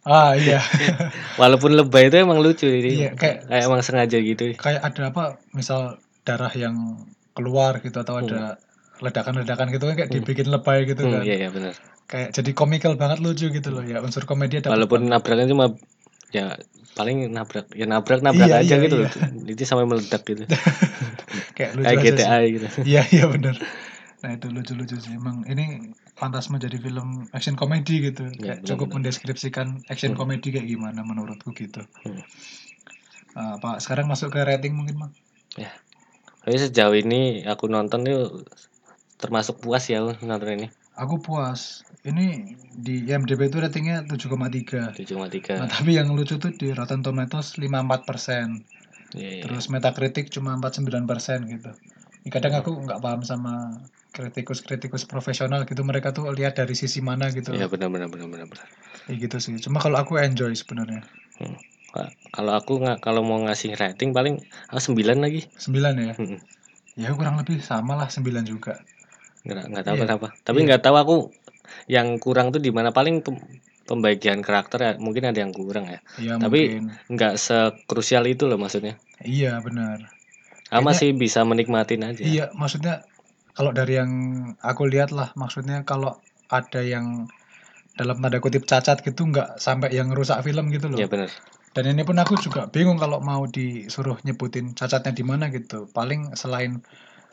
Ah 0.00 0.32
iya 0.32 0.60
Walaupun 1.40 1.72
lebay 1.72 2.08
itu 2.08 2.16
emang 2.16 2.40
lucu 2.40 2.64
ini. 2.64 3.04
Iya, 3.04 3.10
kayak- 3.12 3.44
kayak 3.44 3.62
emang 3.64 3.80
sengaja 3.80 4.16
gitu. 4.16 4.56
kayak 4.56 4.80
ada 4.80 5.02
apa 5.08 5.24
misal 5.52 6.00
darah 6.20 6.52
yang 6.52 6.96
keluar 7.32 7.78
gitu 7.80 7.96
atau 7.96 8.18
ada 8.18 8.58
ledakan-ledakan 9.00 9.72
gitu 9.72 9.84
kan 9.86 9.94
kayak 9.96 10.10
Hmm. 10.10 10.16
dibikin 10.20 10.48
lebay 10.50 10.84
gitu 10.84 11.02
Hmm, 11.04 11.12
kan. 11.16 11.22
iya 11.24 11.34
iya 11.40 11.48
benar. 11.48 11.74
Kayak 12.04 12.28
jadi 12.34 12.50
komikal 12.52 12.92
banget 12.98 13.22
lucu 13.22 13.48
gitu 13.48 13.68
loh 13.70 13.80
ya 13.80 14.02
unsur 14.02 14.26
komedi 14.26 14.58
dapat 14.58 14.74
Walaupun 14.76 15.06
banget. 15.06 15.12
nabraknya 15.14 15.46
cuma 15.48 15.64
ya 16.30 16.54
paling 16.94 17.30
nabrak 17.30 17.70
ya 17.72 17.86
nabrak 17.86 18.20
nabrak 18.20 18.50
Iya, 18.50 18.62
aja 18.62 18.74
iya, 18.76 18.84
gitu 18.84 18.96
iya. 19.02 19.10
Itu 19.46 19.62
sampai 19.62 19.86
meledak 19.86 20.22
gitu. 20.26 20.42
kayak 21.56 21.70
lucu 21.78 21.86
kayak 21.86 21.96
aja 21.96 22.10
sih. 22.10 22.18
GTA 22.18 22.38
gitu. 22.50 22.66
Iya 22.90 23.02
iya 23.08 23.24
bener. 23.26 23.54
Nah 24.20 24.30
itu 24.36 24.46
lucu-lucu 24.50 24.96
sih. 24.98 25.14
Emang 25.14 25.46
ini 25.46 25.94
pantas 26.18 26.52
menjadi 26.52 26.76
film 26.76 27.30
action 27.30 27.54
komedi 27.54 28.04
gitu. 28.04 28.26
Iya, 28.36 28.58
Kayak 28.58 28.68
cukup 28.68 28.90
benar-benar. 28.90 28.94
mendeskripsikan 29.08 29.66
action 29.86 30.12
Hmm. 30.12 30.20
komedi 30.20 30.50
kayak 30.50 30.66
gimana 30.66 31.00
menurutku 31.00 31.54
gitu. 31.54 31.86
Hmm. 32.04 32.20
Ah, 33.32 33.54
Pak 33.56 33.78
sekarang 33.80 34.10
masuk 34.10 34.34
ke 34.34 34.42
rating 34.42 34.74
mungkin 34.74 34.98
bang? 34.98 35.12
Tapi 36.40 36.56
sejauh 36.56 36.96
ini 36.96 37.44
aku 37.44 37.68
nonton 37.68 38.08
itu 38.08 38.44
termasuk 39.20 39.60
puas 39.60 39.84
ya 39.92 40.00
nonton 40.00 40.50
ini. 40.56 40.68
Aku 40.96 41.20
puas. 41.20 41.84
Ini 42.00 42.56
di 42.72 43.04
IMDb 43.04 43.52
itu 43.52 43.60
ratingnya 43.60 44.08
7,3. 44.08 44.96
7,3. 44.96 45.60
Nah 45.60 45.68
tapi 45.68 45.96
yang 45.96 46.12
lucu 46.16 46.40
tuh 46.40 46.52
di 46.56 46.72
Rotten 46.72 47.04
Tomatoes 47.04 47.60
54 47.60 48.08
persen. 48.08 48.64
Iya, 49.12 49.30
iya. 49.36 49.42
Terus 49.44 49.68
Metacritic 49.68 50.32
cuma 50.32 50.56
49 50.56 51.04
persen 51.04 51.44
gitu. 51.48 51.70
Ini 52.24 52.28
kadang 52.32 52.56
aku 52.60 52.72
nggak 52.84 53.00
paham 53.00 53.20
sama 53.24 53.84
kritikus-kritikus 54.12 55.04
profesional 55.08 55.64
gitu. 55.64 55.80
Mereka 55.84 56.12
tuh 56.12 56.28
lihat 56.32 56.56
dari 56.56 56.72
sisi 56.76 57.00
mana 57.00 57.28
gitu. 57.32 57.52
Iya 57.52 57.68
benar 57.68 57.88
benar 57.92 58.08
benar 58.08 58.28
benar. 58.28 58.46
benar. 58.48 58.66
Kayak 59.08 59.16
gitu 59.28 59.36
sih. 59.40 59.54
Cuma 59.60 59.80
kalau 59.80 60.00
aku 60.00 60.20
enjoy 60.20 60.52
sebenarnya. 60.52 61.04
Ka- 61.40 61.69
Kalau 62.30 62.52
aku 62.54 62.78
nggak 62.78 62.98
kalau 63.00 63.20
mau 63.20 63.38
ngasih 63.40 63.74
rating 63.74 64.10
paling 64.10 64.38
ah 64.68 64.78
9 64.78 65.18
lagi. 65.18 65.46
9 65.56 65.94
ya. 65.96 66.14
Mm-mm. 66.14 66.38
Ya 66.94 67.10
kurang 67.10 67.36
lebih 67.36 67.58
sama 67.60 67.94
lah 67.94 68.06
9 68.06 68.42
juga. 68.44 68.78
Nggak 69.42 69.64
nggak 69.68 69.84
tahu 69.84 69.96
Iya. 69.96 70.02
kenapa. 70.04 70.26
Tapi 70.40 70.58
Iya. 70.58 70.66
nggak 70.66 70.82
tahu 70.82 70.96
aku 70.96 71.16
yang 71.86 72.18
kurang 72.18 72.50
tuh 72.50 72.58
di 72.58 72.70
mana 72.70 72.90
paling 72.90 73.20
pem- 73.20 73.42
pembagian 73.82 74.38
karakter 74.38 74.78
ya 74.78 74.92
mungkin 74.96 75.26
ada 75.26 75.38
yang 75.38 75.50
kurang 75.50 75.86
ya. 75.86 75.98
Iya 76.16 76.38
Tapi-. 76.38 76.78
Nggak 77.08 77.34
sekrusial 77.36 78.22
itu 78.24 78.46
loh 78.46 78.56
maksudnya. 78.56 78.94
Iya 79.20 79.58
benar. 79.58 80.06
Ah 80.70 80.78
Kayaknya- 80.78 80.86
masih 80.86 81.08
bisa 81.12 81.42
menikmatin 81.42 82.04
aja. 82.04 82.22
Iya 82.22 82.54
maksudnya 82.54 83.02
kalau 83.50 83.74
dari 83.74 83.98
yang 83.98 84.10
aku 84.56 84.86
lihat 84.86 85.10
lah 85.10 85.34
maksudnya 85.34 85.82
kalau 85.82 86.14
ada 86.46 86.78
yang 86.80 87.26
dalam 87.92 88.16
tanda 88.16 88.38
kutip 88.38 88.62
cacat 88.62 89.02
gitu 89.02 89.26
nggak 89.26 89.58
sampai 89.58 89.90
yang 89.90 90.08
rusak 90.08 90.38
film 90.40 90.70
gitu 90.70 90.86
loh. 90.86 90.96
Iya 90.96 91.10
benar. 91.10 91.30
Dan 91.70 91.86
ini 91.86 92.02
pun 92.02 92.18
aku 92.18 92.34
juga 92.34 92.66
bingung 92.66 92.98
kalau 92.98 93.22
mau 93.22 93.46
disuruh 93.46 94.18
nyebutin 94.26 94.74
cacatnya 94.74 95.14
di 95.14 95.22
mana 95.22 95.46
gitu. 95.54 95.86
Paling 95.86 96.34
selain 96.34 96.82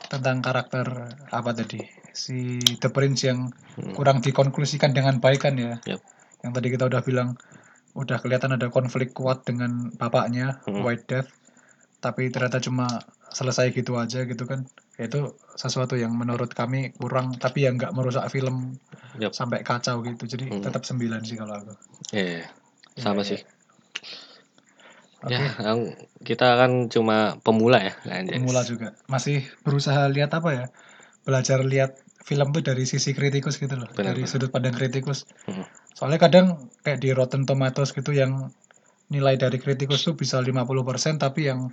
tentang 0.06 0.38
karakter 0.40 0.86
apa 1.34 1.50
tadi 1.50 1.82
si 2.14 2.58
The 2.78 2.88
Prince 2.94 3.26
yang 3.26 3.50
Hmm. 3.78 3.94
kurang 3.94 4.18
dikonklusikan 4.22 4.90
dengan 4.94 5.18
baik 5.22 5.46
kan 5.46 5.54
ya. 5.58 5.78
Yap. 5.86 6.02
Yang 6.42 6.52
tadi 6.54 6.68
kita 6.74 6.84
udah 6.86 7.02
bilang 7.02 7.34
udah 7.94 8.18
kelihatan 8.22 8.54
ada 8.54 8.70
konflik 8.70 9.10
kuat 9.14 9.42
dengan 9.42 9.90
bapaknya 9.94 10.62
Hmm. 10.66 10.82
White 10.86 11.06
Death, 11.10 11.30
tapi 11.98 12.30
ternyata 12.30 12.62
cuma 12.62 12.86
selesai 13.30 13.70
gitu 13.74 13.98
aja 13.98 14.22
gitu 14.22 14.46
kan. 14.46 14.66
Itu 14.98 15.34
sesuatu 15.54 15.94
yang 15.98 16.14
menurut 16.14 16.54
kami 16.54 16.94
kurang 16.94 17.34
tapi 17.38 17.66
yang 17.66 17.78
nggak 17.78 17.94
merusak 17.94 18.26
film 18.30 18.78
Yap. 19.18 19.34
sampai 19.34 19.62
kacau 19.66 19.98
gitu. 20.06 20.26
Jadi 20.26 20.46
Hmm. 20.58 20.62
tetap 20.62 20.82
9 20.86 21.22
sih 21.26 21.34
kalau 21.38 21.54
aku. 21.58 21.74
Iya, 22.14 22.42
iya. 22.42 22.46
sama 22.98 23.22
Iya, 23.22 23.34
sih. 23.34 23.40
Oke. 25.18 25.34
Ya, 25.34 25.74
kita 26.22 26.54
kan 26.54 26.86
cuma 26.86 27.42
pemula 27.42 27.82
ya, 27.82 27.94
pemula 28.06 28.62
juga. 28.62 28.94
Masih 29.10 29.42
berusaha 29.66 30.06
lihat 30.06 30.30
apa 30.30 30.50
ya? 30.54 30.66
Belajar 31.26 31.66
lihat 31.66 31.98
film 32.22 32.52
tuh 32.52 32.60
dari 32.60 32.84
sisi 32.84 33.16
kritikus 33.16 33.56
gitu 33.56 33.72
loh 33.72 33.88
Benar, 33.96 34.12
dari 34.12 34.28
benar. 34.28 34.30
sudut 34.30 34.50
pandang 34.52 34.76
kritikus. 34.76 35.24
Hmm. 35.48 35.64
soalnya 35.96 36.20
kadang 36.20 36.70
kayak 36.84 37.00
di 37.02 37.10
Rotten 37.10 37.42
Tomatoes 37.48 37.90
gitu 37.90 38.14
yang 38.14 38.52
nilai 39.08 39.34
dari 39.40 39.58
kritikus 39.58 40.04
tuh 40.06 40.14
bisa 40.14 40.38
50% 40.38 41.18
tapi 41.18 41.48
yang 41.48 41.72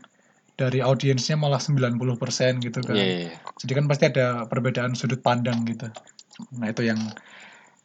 dari 0.55 0.79
audiensnya 0.79 1.35
malah 1.35 1.59
90% 1.59 2.63
gitu 2.63 2.79
kan. 2.79 2.95
Iya, 2.95 3.05
iya, 3.05 3.17
iya. 3.27 3.37
jadi 3.59 3.71
kan 3.75 3.85
pasti 3.91 4.03
ada 4.07 4.47
perbedaan 4.47 4.95
sudut 4.95 5.19
pandang 5.19 5.67
gitu. 5.67 5.91
Nah 6.55 6.71
itu 6.71 6.87
yang 6.87 6.97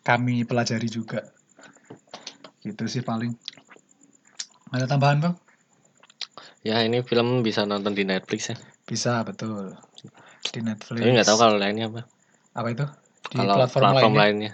kami 0.06 0.46
pelajari 0.46 0.86
juga. 0.86 1.26
Gitu 2.62 2.86
sih 2.86 3.02
paling. 3.02 3.34
Ada 4.70 4.86
tambahan 4.86 5.18
bang 5.18 5.34
Ya, 6.60 6.84
ini 6.84 7.00
film 7.00 7.40
bisa 7.40 7.64
nonton 7.64 7.92
di 7.92 8.04
Netflix 8.04 8.52
ya. 8.52 8.56
bisa 8.84 9.22
betul 9.22 9.78
di 10.50 10.60
Netflix 10.60 10.98
Tapi 10.98 11.14
nggak 11.14 11.24
tahu 11.24 11.38
kalau 11.38 11.56
lainnya 11.56 11.86
apa. 11.86 12.02
apa 12.52 12.68
itu 12.68 12.86
di 13.30 13.36
Kalau 13.38 13.54
platform, 13.54 13.82
platform, 13.86 13.94
lainnya 13.94 14.20
lainnya. 14.20 14.52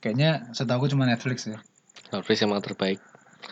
kayaknya 0.00 0.30
setahu 0.50 0.84
cuma 0.84 1.06
Netflix 1.06 1.46
ya 1.46 1.62
Netflix 2.10 2.42
emang 2.42 2.60
terbaik. 2.60 2.98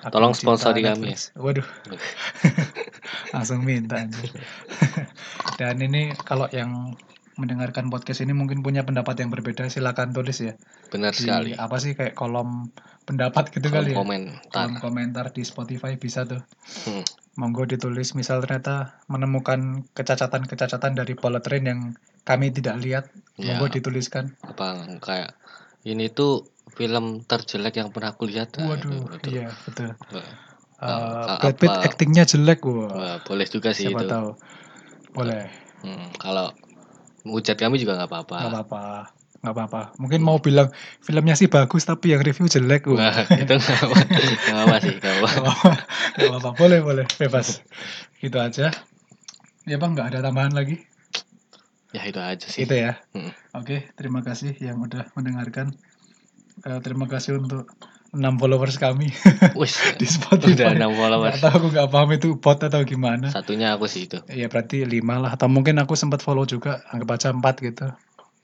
Aku 0.03 0.11
Tolong 0.11 0.35
sponsori 0.35 0.83
kami 0.83 1.15
Netflix. 1.15 1.31
waduh 1.35 1.63
langsung 3.33 3.63
minta 3.63 4.01
anjir. 4.01 4.27
dan 5.59 5.79
ini 5.79 6.11
kalau 6.19 6.51
yang 6.51 6.99
mendengarkan 7.33 7.89
podcast 7.89 8.21
ini 8.21 8.35
mungkin 8.35 8.61
punya 8.61 8.83
pendapat 8.83 9.17
yang 9.17 9.31
berbeda 9.31 9.65
silakan 9.67 10.13
tulis 10.13 10.43
ya 10.43 10.53
Benar 10.91 11.15
di 11.15 11.23
sekali. 11.23 11.51
apa 11.55 11.77
sih 11.79 11.95
kayak 11.95 12.13
kolom 12.13 12.69
pendapat 13.05 13.49
gitu 13.49 13.71
Kolom 13.71 13.79
kali 13.79 13.91
ya 13.93 13.97
komentar. 13.97 14.51
kolom 14.51 14.75
komentar 14.77 15.25
di 15.31 15.43
Spotify 15.43 15.95
bisa 15.95 16.27
tuh 16.27 16.43
Hmm. 16.85 17.07
Monggo 17.41 17.63
ditulis 17.73 18.09
misal 18.19 18.39
ternyata 18.45 18.75
menemukan 19.13 19.61
kecacatan-kecacatan 19.97 20.93
dari 20.99 21.13
bullet 21.21 21.43
train 21.47 21.65
yang 21.71 21.81
kami 22.29 22.47
tidak 22.57 22.77
lihat 22.85 23.05
Ya, 23.41 23.59
monggo 23.59 23.67
dituliskan 23.73 24.25
apa 24.51 24.67
kayak 25.07 25.31
ini 25.91 26.05
tuh 26.19 26.33
film 26.79 27.05
terjelek 27.31 27.75
yang 27.81 27.89
pernah 27.95 28.11
aku 28.15 28.25
lihat. 28.31 28.49
Nah, 28.59 28.71
itu 28.81 28.95
waduh 28.95 29.03
betul. 29.13 29.33
iya 29.33 29.47
betul 29.65 29.91
Wah, 30.13 30.31
Eh, 30.83 31.23
Ah, 31.31 31.39
Brad 31.39 31.57
Pitt 31.63 31.75
aktingnya 31.79 32.25
jelek 32.27 32.61
wah 32.67 32.99
wah, 32.99 33.17
boleh 33.27 33.47
juga 33.55 33.71
sih 33.77 33.87
siapa 33.87 33.99
itu. 33.99 34.09
tahu 34.13 34.29
boleh 35.17 35.45
Hmm, 35.83 36.15
kalau 36.23 36.47
hujat 37.27 37.57
kami 37.59 37.77
juga 37.83 37.99
nggak 37.99 38.11
apa-apa. 38.11 38.37
nggak 38.39 38.51
apa-apa 38.51 38.83
nggak 39.43 39.55
apa-apa. 39.59 39.83
Mungkin 39.99 40.23
mau 40.23 40.39
bilang 40.39 40.71
filmnya 41.03 41.35
sih 41.35 41.51
bagus 41.51 41.83
tapi 41.83 42.15
yang 42.15 42.23
review 42.23 42.47
jelek 42.47 42.87
wah 42.87 43.11
Wah, 43.11 43.27
itu 43.35 43.51
nggak 43.59 43.79
apa, 43.83 43.99
apa 44.55 44.77
sih, 44.79 44.95
nggak 45.03 45.15
apa. 45.19 45.29
nggak 46.15 46.29
apa-apa. 46.31 46.51
Boleh 46.55 46.79
boleh. 46.79 47.05
Bebas. 47.19 47.59
Gitu 48.23 48.39
aja. 48.39 48.71
Ya 49.67 49.77
bang 49.83 49.99
nggak 49.99 50.15
ada 50.15 50.19
tambahan 50.31 50.55
lagi? 50.55 50.79
Ya 51.91 52.07
itu 52.07 52.23
aja 52.23 52.47
sih. 52.47 52.65
itu 52.65 52.73
ya? 52.73 53.03
Hmm. 53.13 53.35
oke 53.53 53.93
terima 53.99 54.23
kasih 54.23 54.55
yang 54.63 54.79
udah 54.79 55.11
mendengarkan. 55.19 55.75
Eh, 56.63 56.79
terima 56.79 57.11
kasih 57.11 57.43
untuk 57.43 57.67
6 58.15 58.23
followers 58.39 58.77
kami. 58.79 59.11
Wis, 59.59 59.75
di 60.01 60.07
Spotify. 60.07 60.55
Udah 60.55 60.87
6 60.87 61.01
followers. 61.03 61.35
Nggak 61.35 61.43
tahu 61.43 61.55
aku 61.59 61.67
nggak 61.75 61.89
paham 61.91 62.11
itu 62.15 62.29
bot 62.39 62.59
atau 62.63 62.81
gimana. 62.87 63.27
Satunya 63.35 63.75
aku 63.75 63.91
sih 63.91 64.07
itu. 64.07 64.23
ya 64.31 64.47
berarti 64.47 64.87
5 64.87 65.03
lah. 65.03 65.35
Atau 65.35 65.51
mungkin 65.51 65.83
aku 65.83 65.99
sempat 65.99 66.23
follow 66.23 66.47
juga 66.47 66.87
anggap 66.95 67.19
aja 67.19 67.29
4 67.35 67.43
gitu 67.67 67.91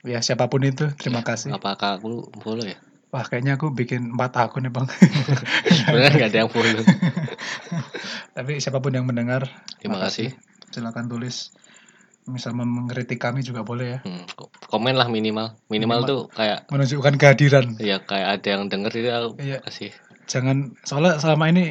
ya 0.02 0.18
siapa 0.18 0.46
pun 0.46 0.62
itu 0.62 0.90
terima 0.94 1.20
kasih 1.20 1.50
Apakah 1.50 1.98
aku 1.98 2.30
follow 2.38 2.62
ya? 2.62 2.78
wah 3.08 3.22
kayaknya 3.22 3.56
aku 3.56 3.70
bikin 3.70 4.12
4 4.12 4.20
akun 4.38 4.62
ya 4.62 4.70
bang 4.70 4.86
Sebenarnya 5.66 6.10
nggak 6.14 6.28
ada 6.28 6.38
yang 6.38 6.50
follow. 6.50 6.82
tapi 8.36 8.58
siapa 8.58 8.78
pun 8.78 8.92
yang 8.92 9.04
mendengar 9.04 9.48
Terima 9.76 9.98
makasih. 9.98 10.30
kasih. 10.30 10.70
silakan 10.70 11.08
tulis 11.08 11.50
misal 12.24 12.52
mengkritik 12.52 13.16
kami 13.16 13.40
juga 13.40 13.62
boleh 13.62 13.86
ya 13.88 13.98
Hmm, 14.00 14.28
ko- 14.30 14.52
komen 14.62 14.92
lah 14.92 15.08
minimal. 15.08 15.56
Minimal, 15.66 15.98
Minimal. 15.98 16.00
tuh 16.04 16.20
kayak 16.30 16.68
menunjukkan 16.68 17.14
kehadiran 17.16 17.66
ya 17.78 17.98
kayak 18.00 18.28
ada 18.36 18.48
yang 18.50 18.62
denger 18.68 18.92
itu 18.94 19.08
aku 19.08 19.28
Iya. 19.40 19.58
kasih. 19.62 19.90
jangan 20.26 20.76
soalnya 20.82 21.16
selama 21.16 21.48
ini 21.48 21.64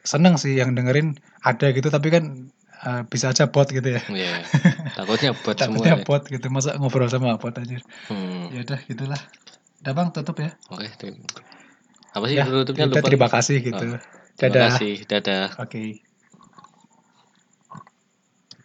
seneng 0.00 0.38
sih 0.38 0.54
yang 0.54 0.72
dengerin 0.72 1.18
ada 1.42 1.66
gitu 1.68 1.90
tapi 1.90 2.08
kan 2.08 2.46
eh, 2.78 3.02
bisa 3.06 3.30
aja 3.30 3.46
bot 3.46 3.66
gitu 3.66 3.88
ya 3.88 4.02
Iya. 4.06 4.44
Takutnya 4.98 5.30
buat 5.34 5.54
semua. 5.54 5.80
takutnya 5.80 5.94
ya. 5.94 6.04
bot 6.04 6.22
gitu 6.24 6.46
masa 6.48 6.76
ngobrol 6.76 7.06
sama 7.06 7.36
bot 7.36 7.54
aja 7.54 7.78
Hmm. 8.08 8.50
ya 8.50 8.60
udah 8.62 8.78
gitulah 8.82 9.22
udah 9.80 9.92
bang 9.92 10.08
tutup 10.10 10.36
ya 10.38 10.50
Oke. 10.68 10.88
tim- 10.96 11.24
Apa 12.12 12.24
sih 12.26 12.36
Ya, 12.36 12.44
tutupnya 12.44 12.84
kita 12.86 12.98
lupa. 12.98 13.06
terima 13.06 13.28
kasih 13.28 13.56
gitu 13.60 13.86
Terima 14.36 14.52
dadah 14.52 14.68
kasih. 14.74 14.94
Dadah. 15.06 15.46
oke 15.58 16.05